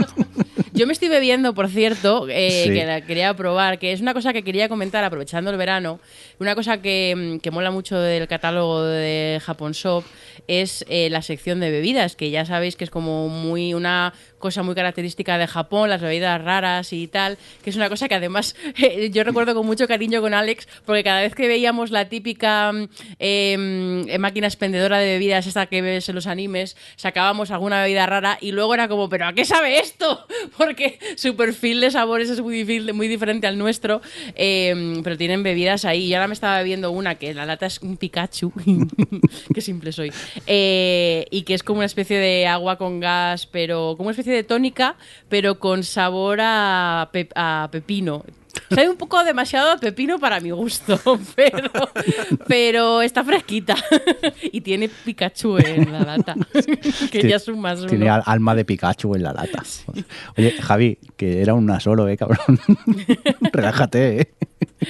[0.73, 2.73] Yo me estoy bebiendo, por cierto, eh, Sí.
[2.73, 5.99] que la quería probar, que es una cosa que quería comentar aprovechando el verano.
[6.39, 10.03] Una cosa que, mm, que mola mucho del catálogo de Japón Shop
[10.47, 14.61] es eh, la sección de bebidas, que ya sabéis que es como muy una cosa
[14.63, 18.55] muy característica de Japón, las bebidas raras y tal, que es una cosa que además
[18.81, 22.71] eh, yo recuerdo con mucho cariño con Alex, porque cada vez que veíamos la típica
[22.73, 22.83] mm,
[23.19, 28.05] eh, mm, máquina expendedora de bebidas, esta que ves en los animes, sacábamos alguna bebida
[28.05, 30.25] rara y luego era como, ¿pero a qué sabe esto?
[30.57, 34.01] Porque su perfil de sabores es muy, difícil- muy diferente al nuestro,
[34.35, 36.05] eh, pero tienen bebidas ahí.
[36.05, 38.51] Y ahora me estaba bebiendo una que la lata es un Pikachu,
[39.53, 40.11] qué simple soy,
[40.47, 44.30] eh, y que es como una especie de agua con gas, pero como una especie
[44.35, 44.95] de tónica,
[45.29, 48.23] pero con sabor a, a pepino.
[48.69, 50.99] Sabe un poco demasiado a pepino para mi gusto,
[51.35, 51.69] pero,
[52.47, 53.75] pero está fresquita.
[54.51, 56.35] y tiene Pikachu en la lata,
[57.11, 57.87] que ya es un más uno.
[57.89, 59.63] Tiene al- alma de Pikachu en la lata.
[60.37, 62.59] Oye, Javi, que era una solo, eh, cabrón.
[63.51, 64.33] Relájate, eh.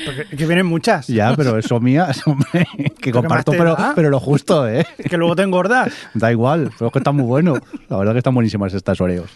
[0.06, 1.08] Porque que vienen muchas.
[1.08, 2.66] Ya, pero eso mía, eso, hombre,
[3.00, 4.86] que comparto, pero, pero lo justo, eh.
[5.10, 5.92] Que luego te engordas.
[6.14, 7.60] Da igual, pero es que están muy buenos.
[7.90, 9.30] La verdad que están buenísimas estas Oreos.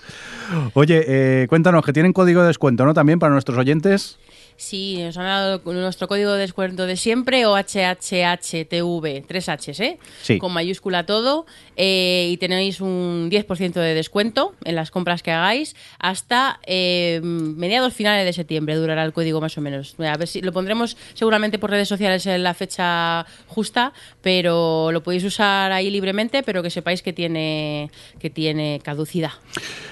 [0.73, 2.93] Oye, eh, cuéntanos, que tienen código de descuento, ¿no?
[2.93, 4.17] También para nuestros oyentes.
[4.57, 9.99] Sí, nos han dado nuestro código de descuento de siempre, o HHHTV, tres Hs, ¿eh?
[10.21, 10.37] Sí.
[10.37, 15.75] Con mayúscula todo, eh, y tenéis un 10% de descuento en las compras que hagáis
[15.99, 19.95] hasta eh, mediados finales de septiembre, durará el código más o menos.
[19.99, 23.91] A ver si lo pondremos seguramente por redes sociales en la fecha justa,
[24.21, 29.31] pero lo podéis usar ahí libremente, pero que sepáis que tiene, que tiene caducidad.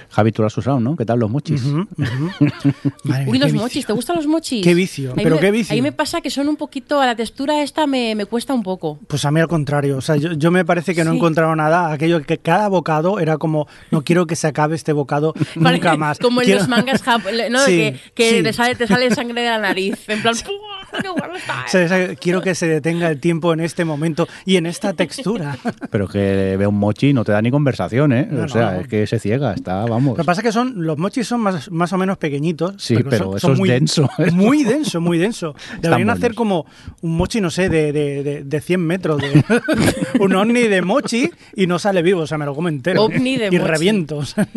[0.10, 0.96] Javi, tú lo has usado, ¿no?
[0.96, 1.64] ¿Qué tal los mochis?
[3.26, 4.53] Uy, los mochis, ¿te gustan los mochis?
[4.62, 5.74] Qué vicio, pero me- qué vicio.
[5.74, 8.64] Ahí me pasa que son un poquito, a la textura esta me, me cuesta un
[8.64, 9.00] poco.
[9.08, 11.56] Pues a mí al contrario, o sea, yo, yo me parece que no he encontrado
[11.56, 15.96] nada, aquello que cada bocado era como, no quiero que se acabe este bocado nunca
[15.98, 16.20] más.
[16.20, 17.02] Como en Quiero- los mangas
[17.52, 17.60] ¿no?
[17.66, 18.44] Sí, que, que sí.
[18.44, 20.08] te, sale, te sale sangre de la nariz.
[20.10, 20.36] En plan.
[20.36, 25.58] ¡Qué quiero que se detenga el tiempo en este momento y en esta textura.
[25.90, 28.28] Pero que ve un mochi y no te da ni conversación, ¿eh?
[28.30, 28.80] No, o sea, no.
[28.82, 30.18] es que se ciega, está, vamos.
[30.18, 32.76] Lo que pasa es que son, los mochis son más, más o menos pequeñitos.
[32.78, 34.32] Sí, pero eso es denso, ¿eh?
[34.46, 35.56] Muy denso, muy denso.
[35.82, 36.66] Deberían hacer como
[37.02, 39.22] un mochi, no sé, de, de, de, de 100 metros.
[39.22, 39.44] De,
[40.20, 43.04] un ovni de mochi y no sale vivo, o sea, me lo como entero.
[43.04, 43.70] Ovni de y mochi.
[43.72, 44.18] reviento.
[44.18, 44.48] o sea.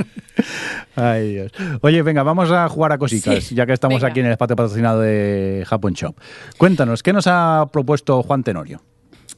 [0.94, 1.53] Ay, Dios.
[1.83, 4.09] Oye, venga, vamos a jugar a cositas, Sí, ya que estamos venga.
[4.11, 6.14] aquí en el espacio patrocinado de Japón Shop.
[6.59, 8.81] Cuéntanos, ¿qué nos ha propuesto Juan Tenorio?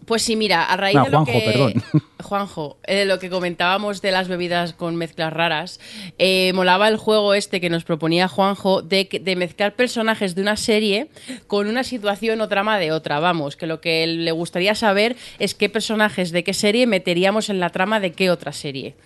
[0.09, 1.40] Pues sí, mira, a raíz de lo Juanjo, que...
[1.40, 1.83] perdón.
[2.23, 5.81] Juanjo, eh, lo que comentábamos de las bebidas con mezclas raras,
[6.18, 10.57] eh, molaba el juego este que nos proponía Juanjo de, de mezclar personajes de una
[10.57, 11.09] serie
[11.47, 13.21] con una situación o trama de otra.
[13.21, 17.61] Vamos, que lo que le gustaría saber es qué personajes de qué serie meteríamos en
[17.61, 18.97] la trama de qué otra serie.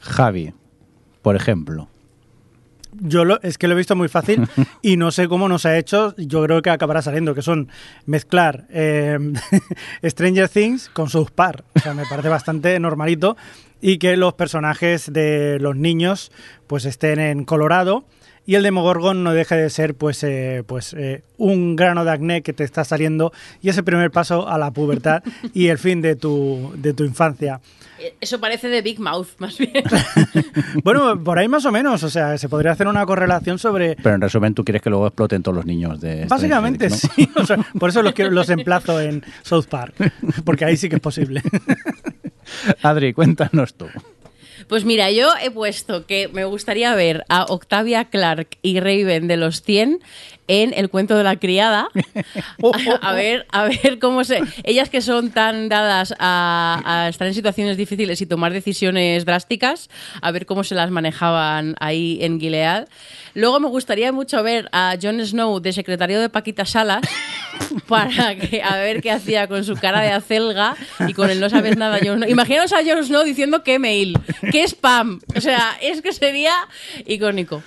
[0.00, 0.54] Javi,
[1.22, 1.88] por ejemplo.
[3.00, 4.46] Yo lo- es que lo he visto muy fácil
[4.82, 6.14] y no sé cómo nos ha hecho.
[6.16, 7.68] Yo creo que acabará saliendo, que son
[8.06, 9.18] mezclar eh,
[10.04, 11.64] Stranger Things con South Park.
[11.74, 13.36] O sea, me parece bastante normalito.
[13.80, 16.32] Y que los personajes de los niños
[16.66, 18.06] pues estén en Colorado
[18.46, 22.42] y el Demogorgon no deje de ser pues, eh, pues eh, un grano de acné
[22.42, 26.16] que te está saliendo y ese primer paso a la pubertad y el fin de
[26.16, 27.60] tu, de tu infancia.
[27.98, 29.72] Eh, Eso parece de Big Mouth, más bien.
[30.84, 33.96] Bueno, por ahí más o menos, o sea, se podría hacer una correlación sobre...
[33.96, 36.26] Pero en resumen, tú quieres que luego exploten todos los niños de...
[36.26, 39.94] Básicamente sí, o sea, por eso los, quiero- los emplazo en South Park,
[40.44, 41.42] porque ahí sí que es posible.
[42.82, 43.86] Adri, cuéntanos tú.
[44.68, 49.36] Pues mira, yo he puesto que me gustaría ver a Octavia Clark y Raven de
[49.36, 50.00] los 100
[50.46, 51.88] en El cuento de la criada.
[51.88, 54.42] A, a ver, a ver cómo se...
[54.64, 59.88] Ellas que son tan dadas a, a estar en situaciones difíciles y tomar decisiones drásticas,
[60.20, 62.88] a ver cómo se las manejaban ahí en Gilead.
[63.34, 67.02] Luego me gustaría mucho ver a Jon Snow de secretario de Paquita Salas
[67.88, 71.48] para que, a ver qué hacía con su cara de acelga y con el no
[71.48, 71.98] sabes nada.
[72.02, 72.28] Jon Snow.
[72.28, 74.18] Imaginaos a Jon Snow diciendo qué mail,
[74.50, 75.20] qué spam.
[75.36, 76.52] O sea, es que sería
[77.06, 77.62] icónico.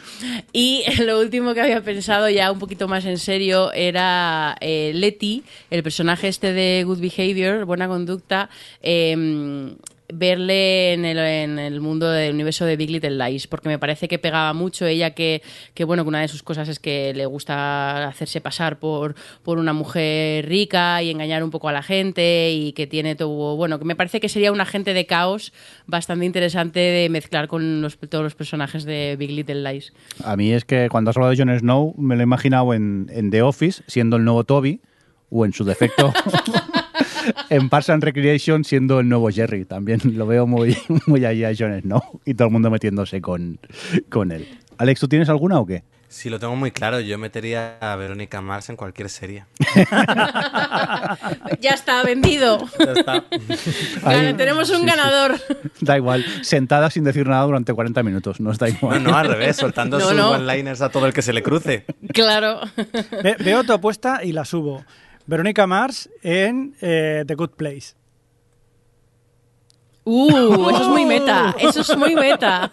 [0.54, 5.44] Y lo último que había pensado ya un poquito más en serio era eh, Letty,
[5.70, 8.50] el personaje este de Good Behavior, buena conducta.
[8.82, 9.76] em,
[10.14, 14.08] verle en el, en el mundo del universo de Big Little Lies, porque me parece
[14.08, 15.42] que pegaba mucho ella que,
[15.74, 19.58] que bueno, que una de sus cosas es que le gusta hacerse pasar por, por
[19.58, 23.80] una mujer rica y engañar un poco a la gente y que tiene todo, bueno,
[23.80, 25.52] que me parece que sería un agente de caos
[25.88, 29.92] bastante interesante de mezclar con los- todos los personajes de Big Little Lies.
[30.24, 33.08] A mí es que cuando has hablado de Jon Snow, me lo he imaginado en,
[33.12, 34.80] en The Office, siendo el nuevo Toby,
[35.30, 36.14] o en su defecto
[37.50, 39.66] en Parks and Recreation, siendo el nuevo Jerry.
[39.66, 43.60] También lo veo muy, muy ahí a Jon Snow y todo el mundo metiéndose con,
[44.10, 44.48] con él.
[44.78, 45.84] Alex, ¿tú tienes alguna o qué?
[46.10, 47.02] Sí, lo tengo muy claro.
[47.02, 49.46] Yo metería a Verónica Mars en cualquier serie.
[51.60, 52.60] ya está vendido.
[52.80, 53.24] Ya está.
[54.38, 54.88] Tenemos un sí, sí.
[54.88, 55.36] ganador.
[55.82, 59.04] Da igual, sentada sin decir nada durante 40 minutos, no está No, igual.
[59.04, 60.32] no, al revés, soltando No, sus no.
[60.32, 61.86] one-liners a todo el que se le cruce.
[62.14, 62.62] Claro.
[63.24, 64.86] Ve- veo tu apuesta y la subo.
[65.28, 67.96] Verónica Mars en eh, The Good Place.
[70.10, 71.54] Uh, eso es muy meta.
[71.60, 72.72] Eso es muy meta.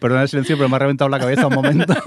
[0.00, 1.94] Perdona el silencio, pero me ha reventado la cabeza un momento.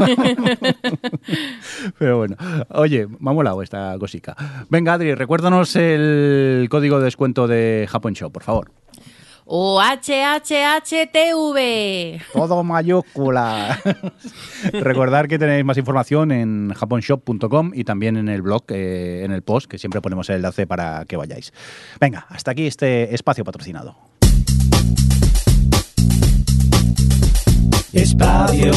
[1.97, 2.35] pero bueno,
[2.71, 4.35] oye, me ha molado esta cosica.
[4.69, 8.71] Venga, Adri, recuérdanos el código de descuento de Japón Show, por favor.
[9.49, 11.57] O HHHTV.
[12.33, 13.79] Todo mayúscula.
[14.73, 19.43] Recordar que tenéis más información en japonshop.com y también en el blog, eh, en el
[19.43, 21.53] post, que siempre ponemos el enlace para que vayáis.
[22.01, 23.95] Venga, hasta aquí este espacio patrocinado.
[27.93, 28.71] Espacio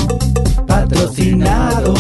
[0.69, 1.95] patrocinado.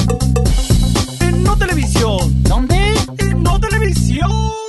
[1.21, 2.43] En No Televisión.
[2.45, 2.95] ¿Dónde?
[3.19, 4.61] En No Televisión.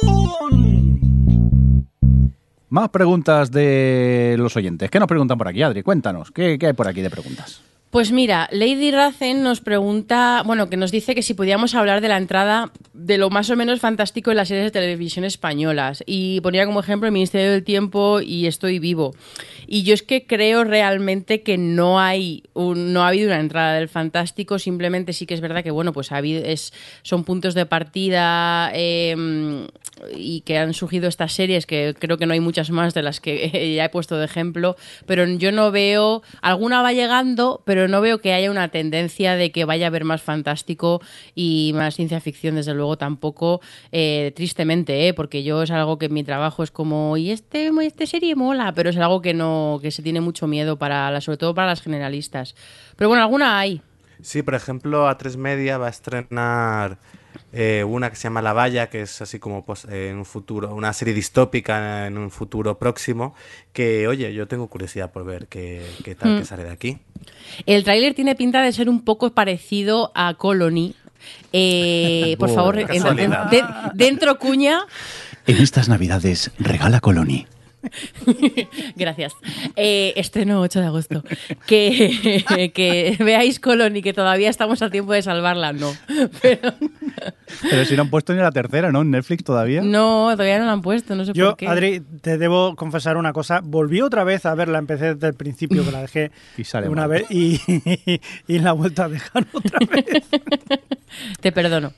[2.72, 4.90] Más preguntas de los oyentes.
[4.90, 5.84] ¿Qué nos preguntan por aquí, Adri?
[5.84, 7.62] Cuéntanos, ¿qué, qué hay por aquí de preguntas?
[7.90, 12.08] Pues mira, Lady Racen nos pregunta, bueno, que nos dice que si podíamos hablar de
[12.08, 16.02] la entrada de lo más o menos fantástico en las series de televisión españolas.
[16.08, 19.14] Y ponía como ejemplo el Ministerio del Tiempo y Estoy Vivo.
[19.68, 23.74] Y yo es que creo realmente que no hay un- no ha habido una entrada
[23.74, 26.72] del fantástico, simplemente sí que es verdad que, bueno, pues ha habido, es,
[27.04, 29.68] son puntos de partida eh,
[30.16, 33.20] y que han surgido estas series, que creo que no hay muchas más de las
[33.20, 38.02] que ya he puesto de ejemplo, pero yo no veo, alguna va llegando, pero no
[38.02, 41.02] veo que haya una tendencia de que vaya a haber más fantástico
[41.36, 43.62] y más ciencia ficción, desde luego tampoco,
[43.92, 45.14] eh, tristemente, ¿eh?
[45.14, 48.74] porque yo es algo que en mi trabajo es como, y este, este serie mola,
[48.74, 51.82] pero es algo que no, que se tiene mucho miedo para, sobre todo para las
[51.82, 52.56] generalistas.
[52.96, 53.82] Pero bueno, alguna hay.
[54.22, 57.00] Sí, por ejemplo, A3 Media va a estrenar
[57.54, 60.26] eh, una que se llama La Valla, que es así como pues, eh, en un
[60.26, 63.36] futuro, una serie distópica en un futuro próximo,
[63.74, 66.98] que oye, yo tengo curiosidad por ver qué, qué tal que sale de aquí.
[67.66, 70.96] El tráiler tiene pinta de ser un poco parecido a Colony.
[71.54, 73.50] Eh, por Oh, favor, en- casualidad.
[73.52, 73.64] de-
[73.94, 74.80] dentro cuña.
[75.48, 77.48] En estas navidades, regala Colony.
[78.96, 79.34] Gracias.
[79.76, 81.24] Eh, estreno 8 de agosto.
[81.66, 85.74] Que, que veáis Colony, que todavía estamos a tiempo de salvarla.
[85.74, 85.92] No.
[86.42, 86.74] Pero
[87.70, 89.02] Pero si no han puesto ni la tercera, ¿no?
[89.02, 89.82] En Netflix todavía.
[89.82, 91.68] no, todavía no la han puesto, no sé Yo, por qué.
[91.68, 93.62] Adri, te debo confesar una cosa.
[93.64, 97.02] Volví otra vez a verla, empecé desde el principio, que la dejé Y sale una
[97.08, 97.10] mal.
[97.10, 97.60] vez y,
[98.48, 100.06] y la he vuelto a dejar otra vez.
[101.42, 101.92] Te perdono.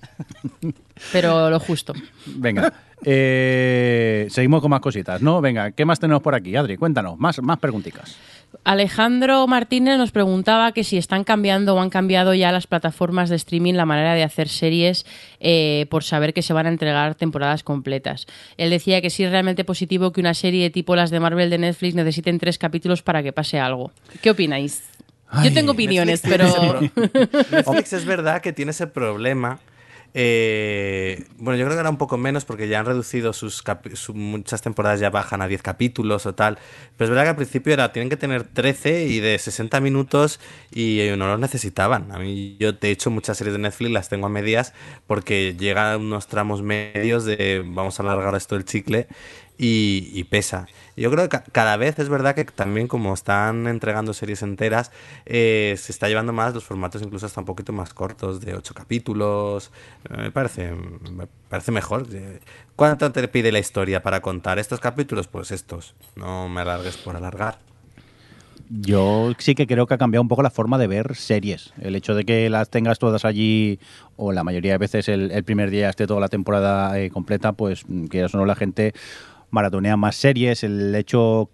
[1.12, 1.94] Pero lo justo.
[2.26, 5.42] Venga, eh, seguimos con más cositas, ¿no?
[5.42, 6.78] Venga, ¿qué más tenemos por aquí, Adri?
[6.78, 8.16] Cuéntanos, más, más preguntitas.
[8.64, 13.36] Alejandro Martínez nos preguntaba que si están cambiando o han cambiado ya las plataformas de
[13.36, 15.06] streaming la manera de hacer series
[15.40, 18.28] eh, por saber que se van a entregar temporadas completas.
[18.58, 21.58] Él decía que sí es realmente positivo que una serie tipo las de Marvel de
[21.58, 23.92] Netflix necesiten tres capítulos para que pase algo.
[24.22, 24.84] ¿Qué opináis?
[25.44, 26.80] Yo tengo opiniones, Netflix pero...
[27.52, 29.60] Netflix es verdad que tiene ese problema.
[30.16, 33.64] Eh, bueno, yo creo que era un poco menos porque ya han reducido sus,
[34.14, 36.60] muchas temporadas ya bajan a 10 capítulos o tal.
[36.98, 40.40] Pero es verdad que al principio era tienen que tener 13 y de 60 minutos
[40.72, 42.12] y eh, no los necesitaban.
[42.12, 44.74] A mí yo de hecho muchas series de Netflix las tengo a medias
[45.08, 49.08] porque llegan unos tramos medios de vamos a alargar esto el chicle
[49.64, 50.68] y, y pesa.
[50.98, 54.92] Yo creo que ca- cada vez es verdad que también como están entregando series enteras,
[55.26, 58.74] eh, se está llevando más los formatos incluso hasta un poquito más cortos, de ocho
[58.74, 59.72] capítulos.
[60.10, 62.06] Eh, Me parece, me parece mejor.
[62.12, 62.40] Eh,
[62.76, 65.28] ¿Cuánto te pide la historia para contar estos capítulos?
[65.28, 65.96] Pues estos.
[66.18, 67.58] No me alargues por alargar.
[68.70, 71.74] Yo sí que creo que ha cambiado un poco la forma de ver series.
[71.80, 73.80] El hecho de que las tengas todas allí,
[74.16, 78.06] o la mayoría de veces el, primer día esté toda la temporada completa, pues mm,
[78.08, 78.94] que eso no la gente
[79.54, 80.64] maratonea más series.
[80.64, 81.50] El hecho,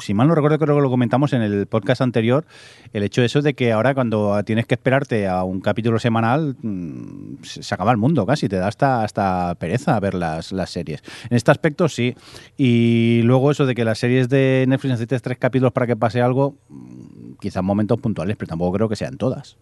[0.00, 2.44] si mal no recuerdo, creo que lo comentamos en el podcast anterior,
[2.92, 7.42] el hecho eso de que ahora cuando tienes que esperarte a un capítulo semanal, mm,
[7.42, 11.02] se se acaba el mundo casi, te da hasta, hasta pereza ver las, las series.
[11.30, 12.14] En este aspecto sí.
[12.56, 16.20] Y luego eso de que las series de Netflix necesites tres capítulos para que pase
[16.20, 19.56] algo, mm, quizás momentos puntuales, pero tampoco creo que sean todas.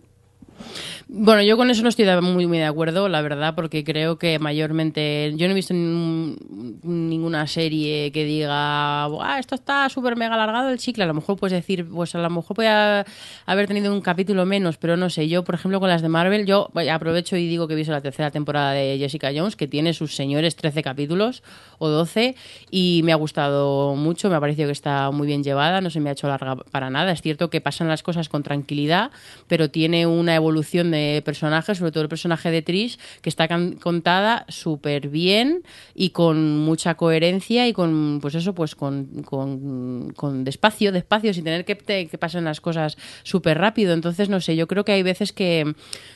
[1.09, 5.33] Bueno, yo con eso no estoy muy, de acuerdo, la verdad, porque creo que mayormente.
[5.37, 10.71] Yo no he visto ningún- ninguna serie que diga, "Buah, esto está súper mega alargado
[10.71, 11.05] el chicle.
[11.05, 13.05] A lo mejor puedes decir, pues a lo mejor ha-
[13.47, 15.29] haber tenido un capítulo menos, pero no sé.
[15.29, 18.01] Yo, por ejemplo, con las de Marvel, yo aprovecho y digo que he visto la
[18.01, 21.43] tercera temporada de Jessica Jones, que tiene sus señores 13 capítulos
[21.79, 22.37] o 12,
[22.71, 26.01] y me ha gustado mucho, me ha parecido que está muy bien llevada, no se
[26.01, 27.13] me ha hecho larga para nada.
[27.13, 29.11] Es cierto que pasan las cosas con tranquilidad,
[29.49, 33.49] pero tiene una evolución de personajes, sobre todo el personaje de Trish, que está
[33.81, 35.63] contada súper bien
[35.95, 41.45] y con mucha coherencia y con, pues eso, pues con, con, con despacio, despacio, sin
[41.45, 43.93] tener que, que pasen las cosas súper rápido.
[43.93, 45.75] Entonces, no sé, yo creo que hay veces que,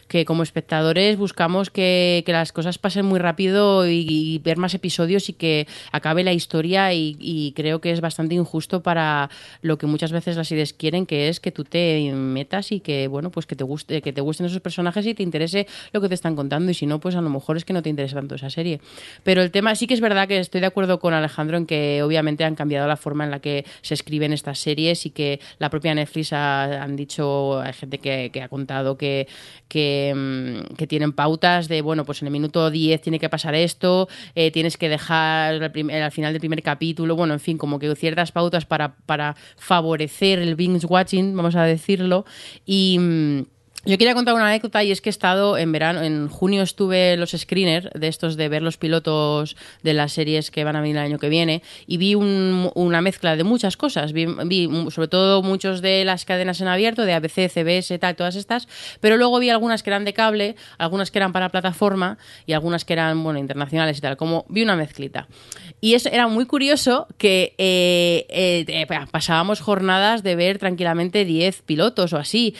[0.08, 4.74] que como espectadores buscamos que, que las cosas pasen muy rápido y, y ver más
[4.74, 9.30] episodios y que acabe la historia y, y creo que es bastante injusto para
[9.62, 13.08] lo que muchas veces las series quieren, que es que tú te metas y que,
[13.08, 16.08] bueno, pues que te guste, que te gusten esos personajes y te interese lo que
[16.08, 18.16] te están contando y si no, pues a lo mejor es que no te interesa
[18.16, 18.80] tanto esa serie.
[19.22, 22.02] Pero el tema sí que es verdad que estoy de acuerdo con Alejandro en que
[22.02, 25.70] obviamente han cambiado la forma en la que se escriben estas series y que la
[25.70, 29.26] propia Netflix ha- han dicho, hay gente que, ha contado que,
[29.70, 34.08] mm, que tienen pautas de, bueno, pues en el minuto 10 tiene que pasar esto,
[34.34, 38.32] eh, tienes que dejar al, final del primer capítulo, bueno, en fin, como que ciertas
[38.32, 42.24] pautas para, para favorecer el binge watching, vamos a decirlo,
[42.64, 43.46] y...
[43.86, 47.16] yo quería contar una anécdota y es que he estado en verano, en junio estuve
[47.16, 50.96] los screeners de estos de ver los pilotos de las series que van a venir
[50.96, 54.12] el año que viene y vi un- una mezcla de muchas cosas.
[54.12, 58.36] Vi, vi sobre todo muchos de las cadenas en abierto, de ABC, CBS, tal, todas
[58.36, 58.68] estas,
[59.00, 62.84] pero luego vi algunas que eran de cable, algunas que eran para plataforma y algunas
[62.84, 64.16] que eran, bueno, internacionales y tal.
[64.16, 65.28] Como vi una mezclita.
[65.80, 71.62] Y eso era muy curioso que eh, eh, eh, pasábamos jornadas de ver tranquilamente 10
[71.62, 72.54] pilotos o así.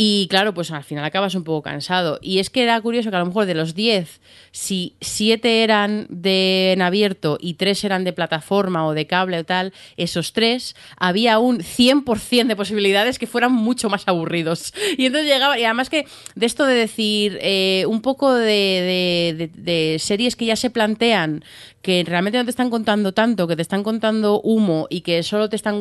[0.00, 2.20] Y claro, pues al final acabas un poco cansado.
[2.22, 4.20] Y es que era curioso que a lo mejor de los 10,
[4.52, 9.44] si 7 eran de en abierto y 3 eran de plataforma o de cable o
[9.44, 14.72] tal, esos 3 había un 100% de posibilidades que fueran mucho más aburridos.
[14.96, 16.06] Y entonces llegaba, y además que
[16.36, 19.50] de esto de decir eh, un poco de, de- de-
[19.92, 21.42] de series que ya se plantean
[21.82, 25.48] que realmente no te están contando tanto, que te están contando humo y que solo
[25.48, 25.80] te están...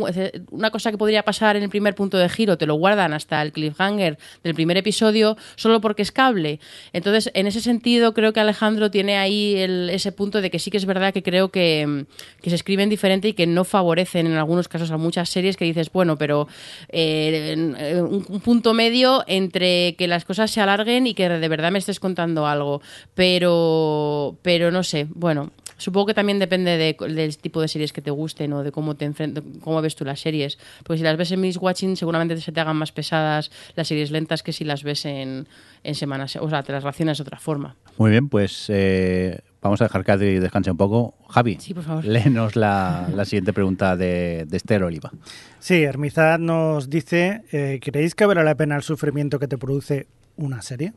[0.52, 3.42] Una cosa que podría pasar en el primer punto de giro, te lo guardan hasta
[3.42, 6.60] el cliffhanger del primer episodio solo porque es cable.
[6.94, 10.70] Entonces, en ese sentido, creo que Alejandro tiene ahí el- ese punto de que sí
[10.70, 12.06] que es verdad que creo que,
[12.42, 15.66] que se escriben diferente y que no favorecen en algunos casos a muchas series que
[15.66, 16.48] dices, bueno, pero
[16.90, 21.48] eh, en un, un punto medio entre que las cosas se alarguen y que de
[21.48, 22.82] verdad me estés contando algo.
[23.16, 28.02] Pero, pero no sé, bueno, Supongo que también depende de- del tipo de series que
[28.02, 30.58] te gusten o de cómo te enfrent- cómo ves tú las series.
[30.84, 34.12] Porque si las ves en Miss Watching, seguramente se te hagan más pesadas las series
[34.12, 35.48] lentas que si las ves en,
[35.84, 36.36] en semanas.
[36.38, 37.76] O sea, te las racionas de otra forma.
[37.98, 41.16] Muy bien, pues eh, vamos a dejar que Adri descanse un poco.
[41.30, 42.06] Javi, Sí, por favor.
[42.06, 45.12] léenos la, la siguiente pregunta de, de Esther Oliva.
[45.60, 50.08] Sí, Hermizad nos dice, eh, ¿creéis que vale la pena el sufrimiento que te produce
[50.38, 50.94] una serie?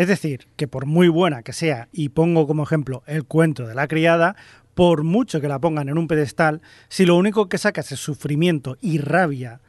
[0.00, 3.74] Es decir, que por muy buena que sea, y pongo como ejemplo el cuento de
[3.74, 4.34] la criada,
[4.72, 8.78] por mucho que la pongan en un pedestal, si lo único que sacas es sufrimiento
[8.80, 9.60] y rabia,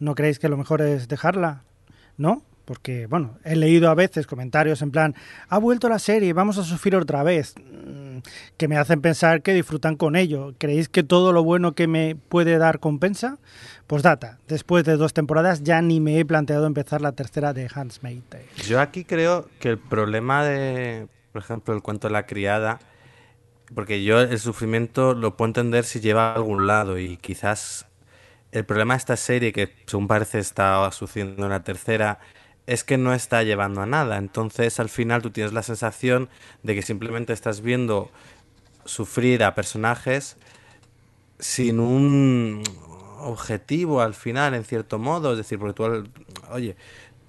[0.00, 1.62] ¿no creéis que lo mejor es dejarla?
[2.16, 2.42] ¿No?
[2.64, 5.14] Porque, bueno, he leído a veces comentarios en plan,
[5.48, 7.54] ha vuelto la serie, vamos a sufrir otra vez.
[8.56, 10.54] Que me hacen pensar que disfrutan con ello.
[10.58, 13.38] ¿Creéis que todo lo bueno que me puede dar compensa?
[13.86, 17.68] Pues data, después de dos temporadas ya ni me he planteado empezar la tercera de
[17.74, 18.46] Hans Tale.
[18.66, 22.80] Yo aquí creo que el problema de, por ejemplo, el cuento de la criada,
[23.74, 27.86] porque yo el sufrimiento lo puedo entender si lleva a algún lado y quizás
[28.52, 32.18] el problema de esta serie, que según parece está sucediendo en la tercera,
[32.68, 34.18] es que no está llevando a nada.
[34.18, 36.28] Entonces al final tú tienes la sensación
[36.62, 38.10] de que simplemente estás viendo
[38.84, 40.36] sufrir a personajes
[41.38, 42.62] sin un
[43.20, 45.32] objetivo al final, en cierto modo.
[45.32, 46.10] Es decir, porque tú,
[46.50, 46.76] oye,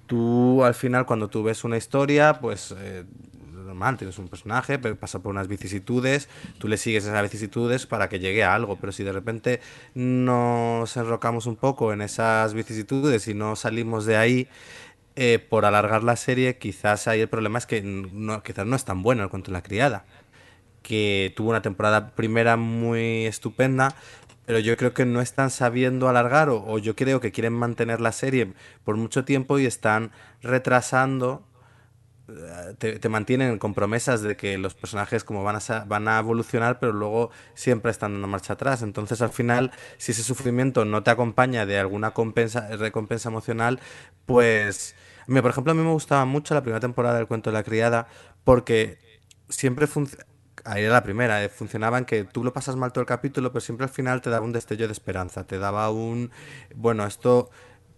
[0.06, 3.06] tú al final cuando tú ves una historia, pues eh,
[3.54, 6.28] normal, tienes un personaje, pasa por unas vicisitudes,
[6.58, 9.60] tú le sigues esas vicisitudes para que llegue a algo, pero si de repente
[9.94, 14.48] nos enrocamos un poco en esas vicisitudes y no salimos de ahí,
[15.22, 18.86] eh, por alargar la serie, quizás ahí el problema es que no, quizás no es
[18.86, 20.06] tan bueno el cuento de la criada.
[20.82, 23.94] Que tuvo una temporada primera muy estupenda,
[24.46, 28.12] pero yo creo que no están sabiendo alargar, o yo creo que quieren mantener la
[28.12, 30.10] serie por mucho tiempo y están
[30.40, 31.44] retrasando
[32.78, 36.92] te, mantienen con promesas de que los personajes como van a, van a evolucionar, pero
[36.92, 38.82] luego siempre están dando marcha atrás.
[38.82, 43.80] Entonces, al final, si ese sufrimiento no te acompaña de alguna compensa, recompensa emocional,
[44.26, 44.94] pues...
[45.26, 47.62] Mira, por ejemplo, a mí me gustaba mucho la primera temporada del cuento de la
[47.62, 48.08] criada
[48.42, 48.98] porque
[49.48, 49.86] siempre
[50.64, 53.52] ahí era la primera, eh, funcionaba en que tú lo pasas mal todo el capítulo,
[53.52, 56.30] pero siempre al final te daba un destello de esperanza, te daba un,
[56.74, 57.50] bueno, esto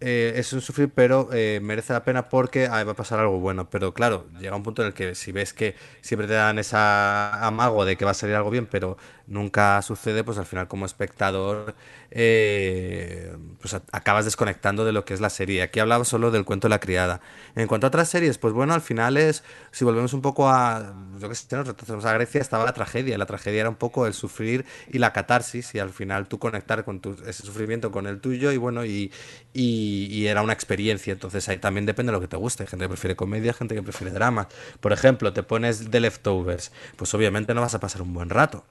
[0.05, 3.69] eh, es un sufrir, pero eh, merece la pena porque va a pasar algo bueno.
[3.69, 6.75] Pero claro, llega un punto en el que si ves que siempre te dan ese
[6.77, 8.97] amago de que va a salir algo bien, pero
[9.27, 11.75] nunca sucede, pues al final como espectador
[12.15, 15.63] eh, pues acabas desconectando de lo que es la serie.
[15.63, 17.21] Aquí hablaba solo del cuento de la criada.
[17.55, 20.93] En cuanto a otras series, pues bueno, al final es, si volvemos un poco a,
[21.19, 23.17] yo que sé, nos a Grecia, estaba la tragedia.
[23.17, 26.85] La tragedia era un poco el sufrir y la catarsis y al final tú conectar
[26.85, 29.11] con tu, ese sufrimiento con el tuyo y bueno, y,
[29.53, 31.13] y, era una experiencia.
[31.13, 32.63] Entonces ahí también depende de lo que te guste.
[32.63, 34.47] Hay gente que prefiere comedia, gente que prefiere drama.
[34.81, 38.63] Por ejemplo, te pones The Leftovers, pues obviamente no vas a pasar un buen rato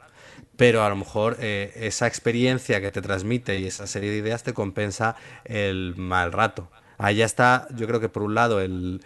[0.56, 4.42] pero a lo mejor eh, esa experiencia que te transmite y esa serie de ideas
[4.42, 6.70] te compensa el mal rato.
[6.98, 9.00] Ahí ya está, yo creo que por un lado el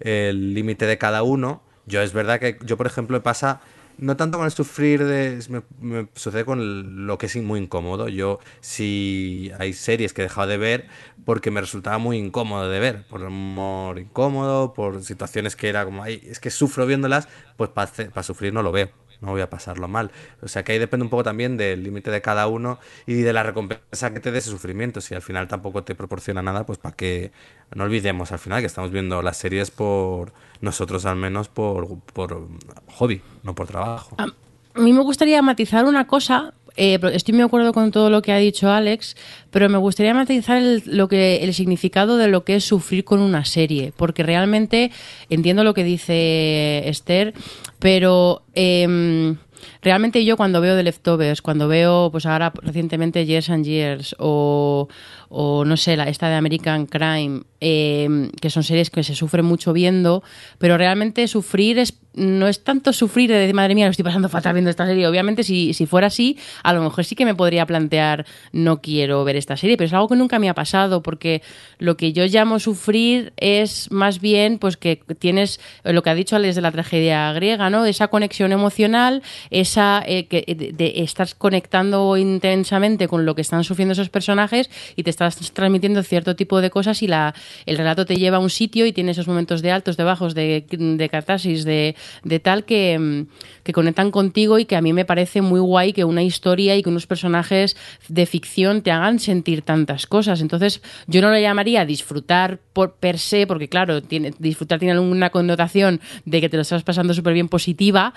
[0.00, 1.62] límite de cada uno.
[1.86, 3.60] Yo es verdad que yo, por ejemplo, me pasa
[3.98, 5.38] no tanto con el sufrir de
[5.80, 10.48] me, sucede con lo que es muy incómodo yo si hay series que he dejado
[10.48, 10.88] de ver
[11.24, 16.02] porque me resultaba muy incómodo de ver por humor incómodo por situaciones que era como
[16.02, 18.90] ay es que sufro viéndolas pues para sufrir no lo veo
[19.22, 20.10] no voy a pasarlo mal.
[20.42, 23.32] O sea que ahí depende un poco también del límite de cada uno y de
[23.32, 25.00] la recompensa que te dé ese sufrimiento.
[25.00, 27.32] Si al final tampoco te proporciona nada, pues para que
[27.74, 32.48] no olvidemos al final que estamos viendo las series por nosotros al menos por, por
[32.96, 34.16] hobby, no por trabajo.
[34.18, 38.22] A mí me gustaría matizar una cosa eh, estoy muy de acuerdo con todo lo
[38.22, 39.16] que ha dicho Alex,
[39.50, 43.20] pero me gustaría matizar el, lo que, el significado de lo que es sufrir con
[43.20, 44.90] una serie, porque realmente
[45.28, 47.34] entiendo lo que dice Esther,
[47.78, 49.36] pero em,
[49.82, 54.88] realmente yo cuando veo The Leftovers, cuando veo, pues ahora recientemente Years and Years o,
[55.28, 59.44] o no sé, la, esta de American Crime, em, que son series que se sufren
[59.44, 60.22] mucho viendo,
[60.58, 64.28] pero realmente sufrir es no es tanto sufrir de decir, madre mía, lo estoy pasando
[64.28, 65.06] fatal viendo esta serie.
[65.06, 69.24] Obviamente, si, si, fuera así, a lo mejor sí que me podría plantear, no quiero
[69.24, 71.42] ver esta serie, pero es algo que nunca me ha pasado, porque
[71.78, 76.38] lo que yo llamo sufrir es más bien, pues que tienes lo que ha dicho
[76.38, 77.84] desde la tragedia griega, ¿no?
[77.84, 80.44] Esa conexión emocional, esa eh, que
[80.76, 86.02] de, estás conectando intensamente con lo que están sufriendo esos personajes y te estás transmitiendo
[86.02, 87.34] cierto tipo de cosas y la,
[87.66, 90.34] el relato te lleva a un sitio y tiene esos momentos de altos, de bajos,
[90.34, 93.26] de, de catarsis, de de tal que, mm,
[93.62, 96.82] que, conectan contigo y que a mí me parece muy guay que una historia y
[96.82, 97.76] que unos personajes
[98.08, 100.40] de ficción te hagan sentir tantas cosas.
[100.40, 105.30] Entonces, yo no lo llamaría disfrutar por per se, porque claro, tiene, disfrutar tiene alguna
[105.30, 108.14] connotación de que te lo estás pasando súper bien positiva,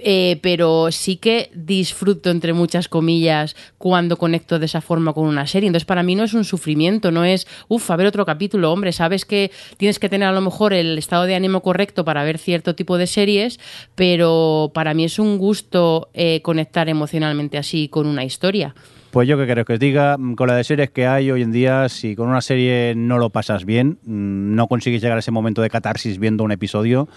[0.00, 5.46] eh, pero sí que disfruto, entre muchas comillas, cuando conecto de esa forma con una
[5.46, 5.66] serie.
[5.66, 8.92] Entonces, para mí no es un sufrimiento, no es, uff, a ver otro capítulo, hombre,
[8.92, 12.38] sabes que tienes que tener a lo mejor el estado de ánimo correcto para ver
[12.38, 13.60] cierto tipo de series,
[13.94, 18.74] pero para mí es un gusto eh, conectar emocionalmente así con una historia.
[19.14, 21.52] Pues yo que creo que os diga, con la de series que hay hoy en
[21.52, 25.30] día, si con una serie no lo pasas bien, mm, no consigues llegar a ese
[25.30, 27.08] momento de catarsis viendo un episodio,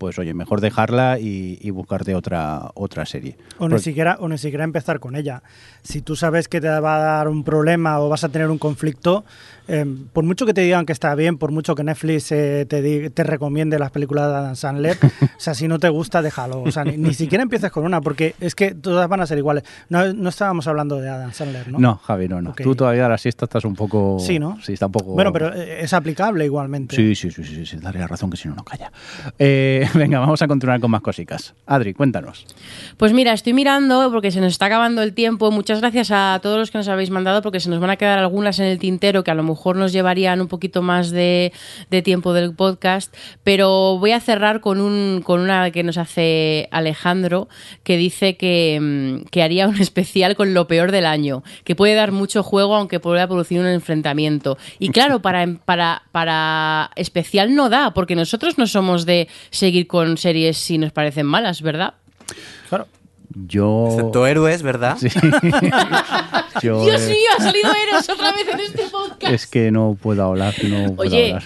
[0.00, 3.36] pues oye, mejor dejarla y, y buscarte otra, otra serie.
[3.58, 5.42] O ni, Pues- siquiera, o ni siquiera empezar con ella.
[5.82, 8.56] Si tú sabes que te va a dar un problema o vas a tener un
[8.56, 9.26] conflicto,
[9.68, 9.84] eh,
[10.14, 13.24] por mucho que te digan que está bien, por mucho que Netflix eh, te, te
[13.24, 16.62] recomiende las películas de Adam Sandler, o sea, si no te gusta, déjalo.
[16.62, 19.36] O sea, ni, ni siquiera empieces con una, porque es que todas van a ser
[19.36, 19.64] iguales.
[19.90, 21.78] No, no estábamos hablando de Adam Sandler, ¿no?
[21.78, 22.54] No, Javi, no, no.
[22.54, 24.16] Tú todavía a la siesta estás un poco...
[24.18, 24.58] Sí, ¿no?
[24.62, 25.12] Sí, está un poco...
[25.12, 26.96] Bueno, pero eh, es aplicable igualmente.
[26.96, 28.90] Sí, sí, sí, sí, sí, sí, la razón que si no, no calla.
[29.38, 31.54] Eh, venga, vamos a continuar con más cositas.
[31.66, 32.46] Adri, cuéntanos.
[32.96, 35.50] Pues mira, estoy mirando porque se nos está acabando el tiempo.
[35.50, 38.18] Muchas gracias a todos los que nos habéis mandado porque se nos van a quedar
[38.18, 41.52] algunas en el tintero que a lo mejor nos llevarían un poquito más de,
[41.90, 43.14] de tiempo del podcast.
[43.42, 47.48] Pero voy a cerrar con, un, con una que nos hace Alejandro
[47.82, 51.94] que dice que, mm, que haría un especial con lo peor del año, que puede
[51.94, 54.58] dar mucho juego aunque pueda producir un enfrentamiento.
[54.78, 60.16] Y claro, para, para, para especial no da porque nosotros no somos de seguir con
[60.16, 61.94] series si nos parecen malas, ¿verdad?
[62.68, 62.86] Claro.
[63.46, 63.88] Yo...
[63.90, 64.96] Excepto héroes, ¿verdad?
[64.98, 65.08] Sí.
[66.62, 69.32] Yo, Dios eh, mío, ha salido Eros otra vez en este podcast.
[69.32, 71.44] Es que no puedo hablar, no puedo Oye, hablar.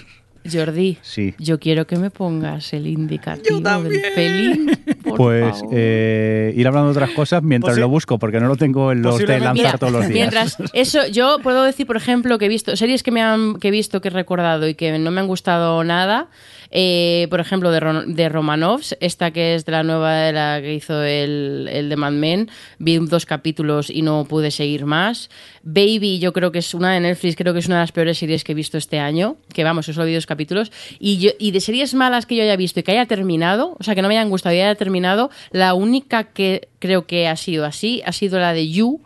[0.51, 1.33] Jordi, Sí.
[1.39, 4.79] yo quiero que me pongas el indicativo del pelín.
[5.03, 5.69] por Pues favor.
[5.73, 9.01] eh, ir hablando de otras cosas mientras Posi- lo busco, porque no lo tengo en
[9.01, 10.13] los de lanzar Mira, todos los días.
[10.13, 13.69] Mientras eso, yo puedo decir, por ejemplo, que he visto series que me han que
[13.69, 16.27] he visto que he recordado y que no me han gustado nada.
[16.71, 20.59] Eh, por ejemplo, de, Ro- de Romanovs, esta que es de la nueva de la
[20.61, 22.49] que hizo el, el de Mad Men,
[22.79, 25.29] vi dos capítulos y no pude seguir más.
[25.63, 28.17] Baby, yo creo que es una de Netflix, creo que es una de las peores
[28.17, 30.71] series que he visto este año, que vamos, solo vi dos capítulos.
[30.99, 33.83] Y, yo, y de series malas que yo haya visto y que haya terminado, o
[33.83, 37.35] sea, que no me hayan gustado y haya terminado, la única que creo que ha
[37.35, 39.01] sido así ha sido la de You,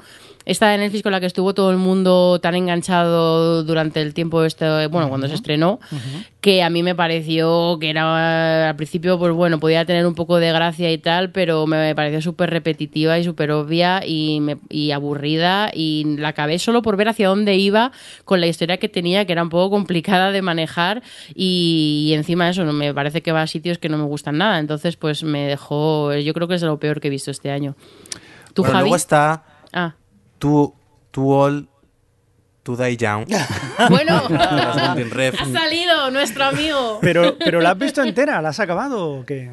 [0.50, 4.44] esta de Netflix con la que estuvo todo el mundo tan enganchado durante el tiempo
[4.44, 5.80] este, bueno, cuando se estrenó,
[6.42, 10.38] que a mí me pareció que era al principio, pues bueno, podía tener un poco
[10.40, 14.92] de gracia y tal, pero me pareció súper repetitiva y súper obvia y, me- y
[14.92, 17.92] aburrida y la acabé solo por ver hacia dónde iba
[18.26, 21.04] con la historia que tenía, que era un poco complicada de manejar
[21.36, 24.06] y, y encima de eso, no me parece que va a sitios que no me
[24.06, 27.30] gustan nada, entonces pues me dejó, yo creo que es lo peor que he visto
[27.30, 27.76] este año.
[28.54, 28.84] ¿Tú, Bueno, Javi?
[28.86, 29.94] luego está Ah.
[30.40, 30.74] To,
[31.12, 31.68] to All
[32.64, 33.26] To Die Young.
[33.90, 34.96] Bueno, ha
[35.54, 37.00] salido nuestro amigo.
[37.02, 38.42] Pero, pero ¿la has visto entera?
[38.42, 39.50] ¿La has acabado o qué?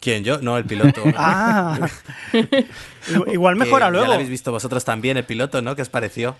[0.00, 0.24] ¿Quién?
[0.24, 0.38] ¿Yo?
[0.40, 1.02] No, el piloto.
[1.16, 1.78] Ah,
[3.32, 4.06] Igual- mejora Ya luego.
[4.06, 5.76] lo habéis visto vosotros también, el piloto, ¿no?
[5.76, 6.36] ¿Qué os pareció?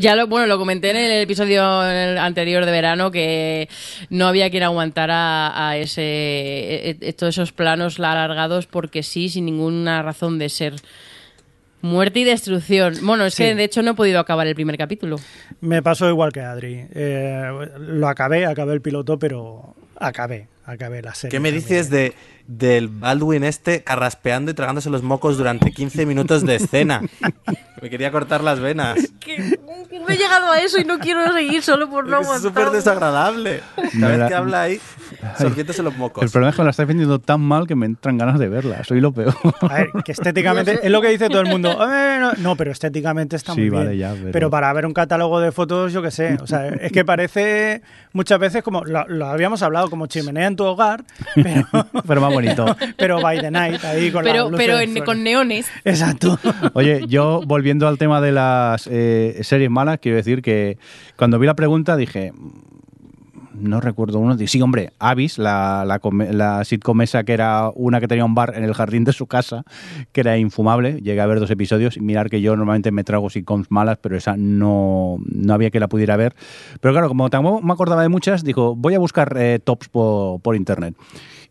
[0.00, 3.68] Ya lo, bueno, lo comenté en el episodio anterior de verano que
[4.10, 9.44] no había quien aguantara a ese e- e- todos esos planos alargados porque sí, sin
[9.46, 10.74] ninguna razón de ser.
[11.82, 12.94] Muerte y destrucción.
[13.02, 13.44] Bueno, es Sí.
[13.44, 15.16] que de hecho no he podido acabar el primer capítulo.
[15.60, 16.86] Me pasó igual que Adri.
[16.94, 21.30] Eh, lo acabé, acabé el piloto, pero acabé, acabé la serie.
[21.30, 21.62] ¿Qué me también.
[21.64, 22.14] dices de,
[22.46, 27.02] del Baldwin este carraspeando y tragándose los mocos durante 15 minutos de escena?
[27.82, 28.96] Me quería cortar las venas.
[29.20, 29.58] Que,
[30.00, 33.60] no he llegado a eso y no quiero seguir solo por es súper desagradable.
[33.92, 34.80] Cada vez la- que habla ahí,
[35.38, 36.22] sorbiéndose los mocos.
[36.22, 38.48] El problema es que me la estáis vendiendo tan mal que me entran ganas de
[38.48, 38.82] verla.
[38.84, 39.34] Soy lo peor.
[39.60, 41.70] A ver, que estéticamente es lo que dice todo el mundo.
[41.92, 43.84] "Eh, no, no, pero estéticamente está Sí, muy bien.
[43.84, 46.38] vale, ya, pero- para ver un catálogo de fotos, yo qué sé.
[46.40, 47.82] O sea, es que parece
[48.12, 51.66] muchas veces como lo, lo habíamos hablado como chimenea en tu hogar, pero,
[52.06, 52.76] Pero más bonito.
[52.96, 55.66] pero by the night ahí con Pero, la pero en- con neones.
[55.84, 56.38] Exacto.
[56.74, 60.78] Oye, yo volviendo al tema de las eh, series malas, quiero decir que
[61.16, 62.48] cuando vi la pregunta dije, mm,
[63.58, 65.98] no recuerdo uno, sí, hombre, Avis, la, la,
[66.30, 69.26] la sitcom esa que era una que tenía un bar en el jardín de su
[69.26, 69.64] casa,
[70.12, 73.30] que era infumable, llegué a ver dos episodios y mirar que yo normalmente me trago
[73.30, 76.34] sitcoms malas, pero esa no, no había que la pudiera ver.
[76.82, 80.38] Pero claro, como tampoco me acordaba de muchas, dijo, voy a buscar eh, tops por,
[80.42, 80.94] por internet.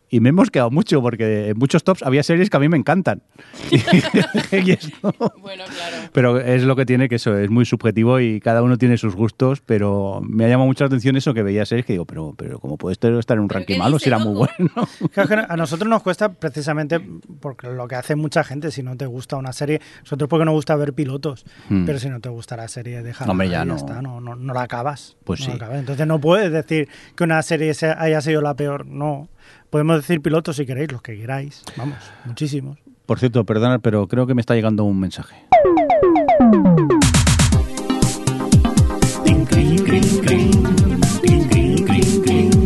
[0.08, 2.76] Y me hemos quedado mucho, porque en muchos tops había series que a mí me
[2.76, 3.22] encantan.
[3.72, 5.96] y esto- Bueno, claro.
[6.12, 9.16] pero es lo que tiene que eso, es muy subjetivo y cada uno tiene sus
[9.16, 12.34] gustos, pero me ha llamado mucho la atención eso que veía series que digo, pero,
[12.36, 14.70] pero ¿cómo puede estar estar en un ¿Pero ranking malo si era muy bueno?
[15.48, 17.00] A nosotros nos cuesta precisamente
[17.40, 20.54] porque lo que hace mucha gente, si no te gusta una serie, nosotros porque nos
[20.54, 21.84] gusta ver pilotos, Hmm.
[21.84, 23.30] pero si no te gusta la serie, déjala.
[23.32, 23.74] Hombre, ya no.
[23.76, 25.16] está, no, no, no la acabas.
[25.24, 25.52] Pues no sí.
[25.52, 25.78] acabas.
[25.78, 29.28] Entonces no puedes decir que una serie sea- haya sido la peor, no.
[29.70, 32.78] Podemos decir pilotos si queréis, los que queráis, vamos, muchísimos.
[33.06, 35.36] Por cierto, perdonad, pero creo que me está llegando un mensaje.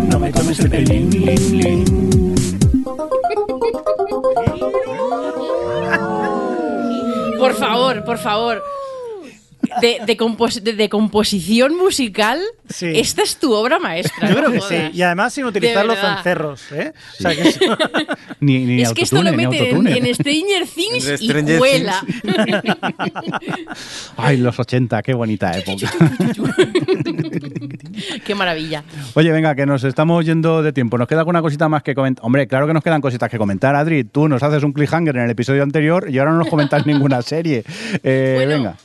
[0.09, 1.11] No me tomes el pelín.
[7.39, 8.62] Por favor, por favor.
[9.81, 12.87] De, de compos- de- de composición musical, Sí.
[12.95, 14.29] esta es tu obra maestra.
[14.29, 14.91] Yo no creo que sí.
[14.97, 16.14] Y además sin utilizar los verdad.
[16.16, 16.93] cencerros, ¿eh?
[17.18, 17.61] O sea que eso-
[18.41, 22.01] Ni, ni es que esto lo meten en, en Stranger Things En y vuela.
[24.16, 25.91] Ay, los 80, qué bonita época.
[28.25, 28.83] Qué maravilla.
[29.14, 30.97] Oye, venga, que nos estamos yendo de tiempo.
[30.99, 32.25] ¿Nos queda alguna cosita más que comentar?
[32.25, 33.75] Hombre, claro que nos quedan cositas que comentar.
[33.75, 36.87] Adri, tú nos haces un cliffhanger en el episodio anterior y ahora no nos comentas
[36.87, 37.64] ninguna serie.
[38.03, 38.77] Eh, Bueno, venga.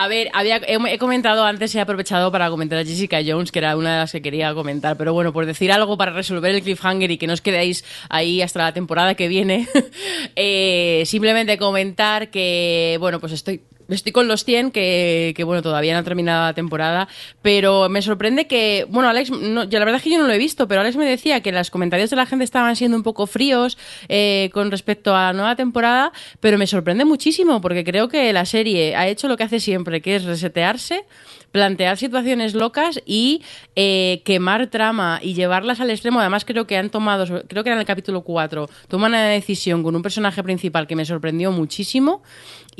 [0.00, 3.76] A ver, había, he, comentado antes, he aprovechado para comentar a Jessica Jones, que era
[3.76, 7.10] una de las que quería comentar, pero bueno, por decir algo para resolver el cliffhanger
[7.10, 9.66] y que no os quedéis ahí hasta la temporada que viene,
[10.36, 13.60] eh, simplemente comentar que, bueno, pues estoy...
[13.88, 17.08] Estoy con los 100, que, que, bueno, todavía no ha terminado la temporada,
[17.40, 20.38] pero me sorprende que, bueno, Alex, no, la verdad es que yo no lo he
[20.38, 23.26] visto, pero Alex me decía que los comentarios de la gente estaban siendo un poco
[23.26, 23.78] fríos
[24.08, 28.44] eh, con respecto a la nueva temporada, pero me sorprende muchísimo porque creo que la
[28.44, 31.06] serie ha hecho lo que hace siempre, que es resetearse,
[31.52, 33.42] plantear situaciones locas y
[33.74, 36.20] eh, quemar trama y llevarlas al extremo.
[36.20, 39.82] Además, creo que han tomado, creo que era en el capítulo 4, toman una decisión
[39.82, 42.22] con un personaje principal que me sorprendió muchísimo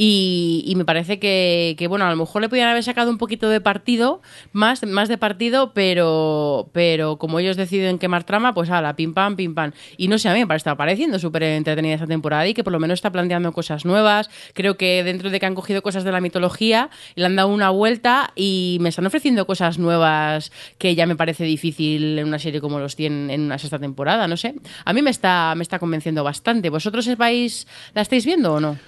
[0.00, 3.18] y, y me parece que, que, bueno, a lo mejor le podían haber sacado un
[3.18, 4.22] poquito de partido,
[4.52, 9.34] más, más de partido, pero, pero como ellos deciden quemar trama, pues ala, pim pam,
[9.34, 9.72] pim pam.
[9.96, 12.72] Y no sé, a mí me está pareciendo súper entretenida esta temporada y que por
[12.72, 14.30] lo menos está planteando cosas nuevas.
[14.54, 17.70] Creo que dentro de que han cogido cosas de la mitología, le han dado una
[17.70, 22.60] vuelta y me están ofreciendo cosas nuevas que ya me parece difícil en una serie
[22.60, 24.54] como los 100 en una sexta temporada, no sé.
[24.84, 26.70] A mí me está, me está convenciendo bastante.
[26.70, 28.78] ¿Vosotros vais, la estáis viendo o no?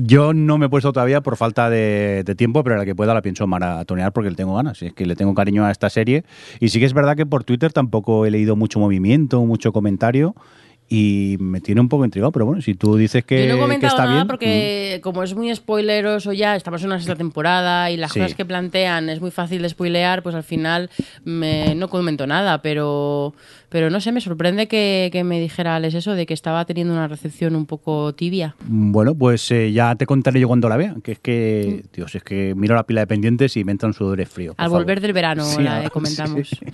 [0.00, 3.22] Yo no me he puesto todavía por falta de, tiempo, pero la que pueda la
[3.22, 4.80] pienso maratonear porque le tengo ganas.
[4.82, 6.24] Es que le tengo cariño a esta serie.
[6.60, 10.34] Y sí que es verdad que por Twitter tampoco he leído mucho movimiento, mucho comentario.
[10.90, 13.78] Y me tiene un poco intrigado, pero bueno, si tú dices que, Yo no he
[13.78, 14.24] que está nada bien.
[14.24, 14.26] mm.
[14.26, 18.20] porque como es muy spoileroso ya, estamos en una sexta temporada y las Sí.
[18.20, 20.88] cosas que plantean es muy fácil de spoilear, pues al final
[21.24, 23.34] me, no comento nada, pero,
[23.68, 26.94] pero no sé, me sorprende que, que me dijera Alex eso de que estaba teniendo
[26.94, 28.56] una recepción un poco tibia.
[28.66, 30.94] mm, Bueno, pues eh, ya te contaré yo cuando la vea.
[31.04, 34.26] Que es que, Dios, es que miro la pila de pendientes y me entran sudores
[34.30, 34.54] fríos.
[34.56, 34.80] Al favor.
[34.84, 36.48] volver del verano Sí, la ah, comentamos.
[36.48, 36.58] Sí.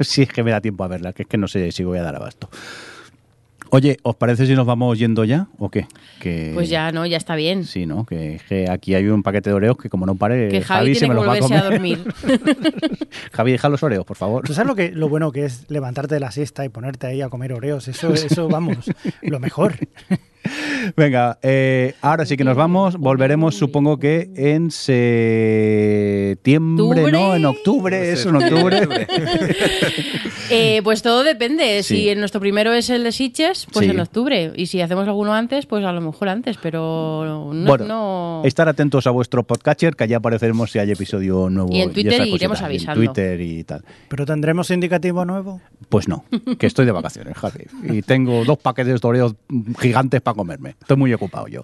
[0.00, 1.98] Sí, es que me da tiempo a verla, que es que no sé si voy
[1.98, 2.48] a dar abasto.
[3.74, 5.88] Oye, ¿os parece si nos vamos yendo ya o qué?
[6.20, 6.52] Que...
[6.54, 7.06] Pues ya, ¿no?
[7.06, 7.64] Ya está bien.
[7.64, 8.06] Sí, ¿no?
[8.06, 11.00] Que, que aquí hay un paquete de oreos que como no pare, Que Javi, se
[11.00, 12.04] tiene me que los va a volverse a, comer.
[12.04, 13.08] dormir.
[13.32, 14.44] Javi, deja los oreos, por favor.
[14.44, 17.20] ¿Tú sabes lo, que, lo bueno que es levantarte de la siesta y ponerte ahí
[17.20, 17.88] a comer oreos?
[17.88, 19.74] Eso, eso vamos, lo mejor.
[20.96, 22.96] Venga, eh, ahora sí que nos vamos.
[22.96, 24.70] Volveremos, supongo que en
[26.34, 27.34] septiembre, ¿no?
[27.34, 28.86] En octubre, eso, en octubre.
[30.50, 31.82] Eh, pues todo depende.
[31.82, 31.96] Sí.
[31.96, 33.90] Si en nuestro primero es el de Sitges, pues Sí.
[33.90, 34.52] en octubre.
[34.54, 36.58] Y si hacemos alguno antes, pues a lo mejor antes.
[36.62, 37.66] Pero no.
[37.66, 41.70] bueno, no- estar atentos a vuestro podcatcher, que allá apareceremos si hay episodio nuevo.
[41.72, 43.00] Y en Twitter esas iremos y avisando.
[43.00, 43.84] En Twitter y tal.
[44.08, 45.62] ¿Pero tendremos indicativo nuevo?
[45.88, 46.26] Pues no,
[46.58, 47.64] que estoy de vacaciones, Javi.
[47.82, 49.34] Y tengo dos paquetes de oreos
[49.80, 50.76] gigantes para comerme.
[50.80, 51.62] Estoy muy ocupado yo.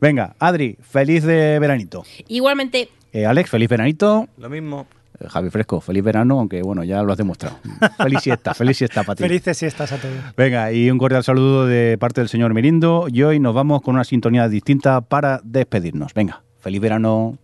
[0.00, 2.04] Venga, Adri, feliz de veranito.
[2.28, 2.88] Igualmente.
[3.12, 4.28] Eh, Alex, feliz veranito.
[4.38, 4.86] Lo mismo.
[5.20, 7.58] Eh, Javi Fresco, feliz verano, aunque bueno, ya lo has demostrado.
[7.98, 9.22] Feliz siesta, feliz siesta para ti.
[9.22, 10.14] Felices siestas a todos.
[10.36, 13.06] Venga, y un cordial saludo de parte del señor Mirindo.
[13.12, 16.14] Y hoy nos vamos con una sintonía distinta para despedirnos.
[16.14, 17.38] Venga, feliz verano.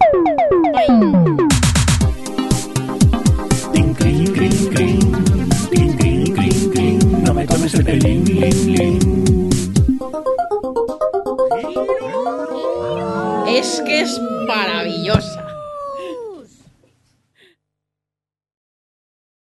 [7.24, 8.17] no me tomes el pelín.
[13.58, 15.47] es que es maravillosa.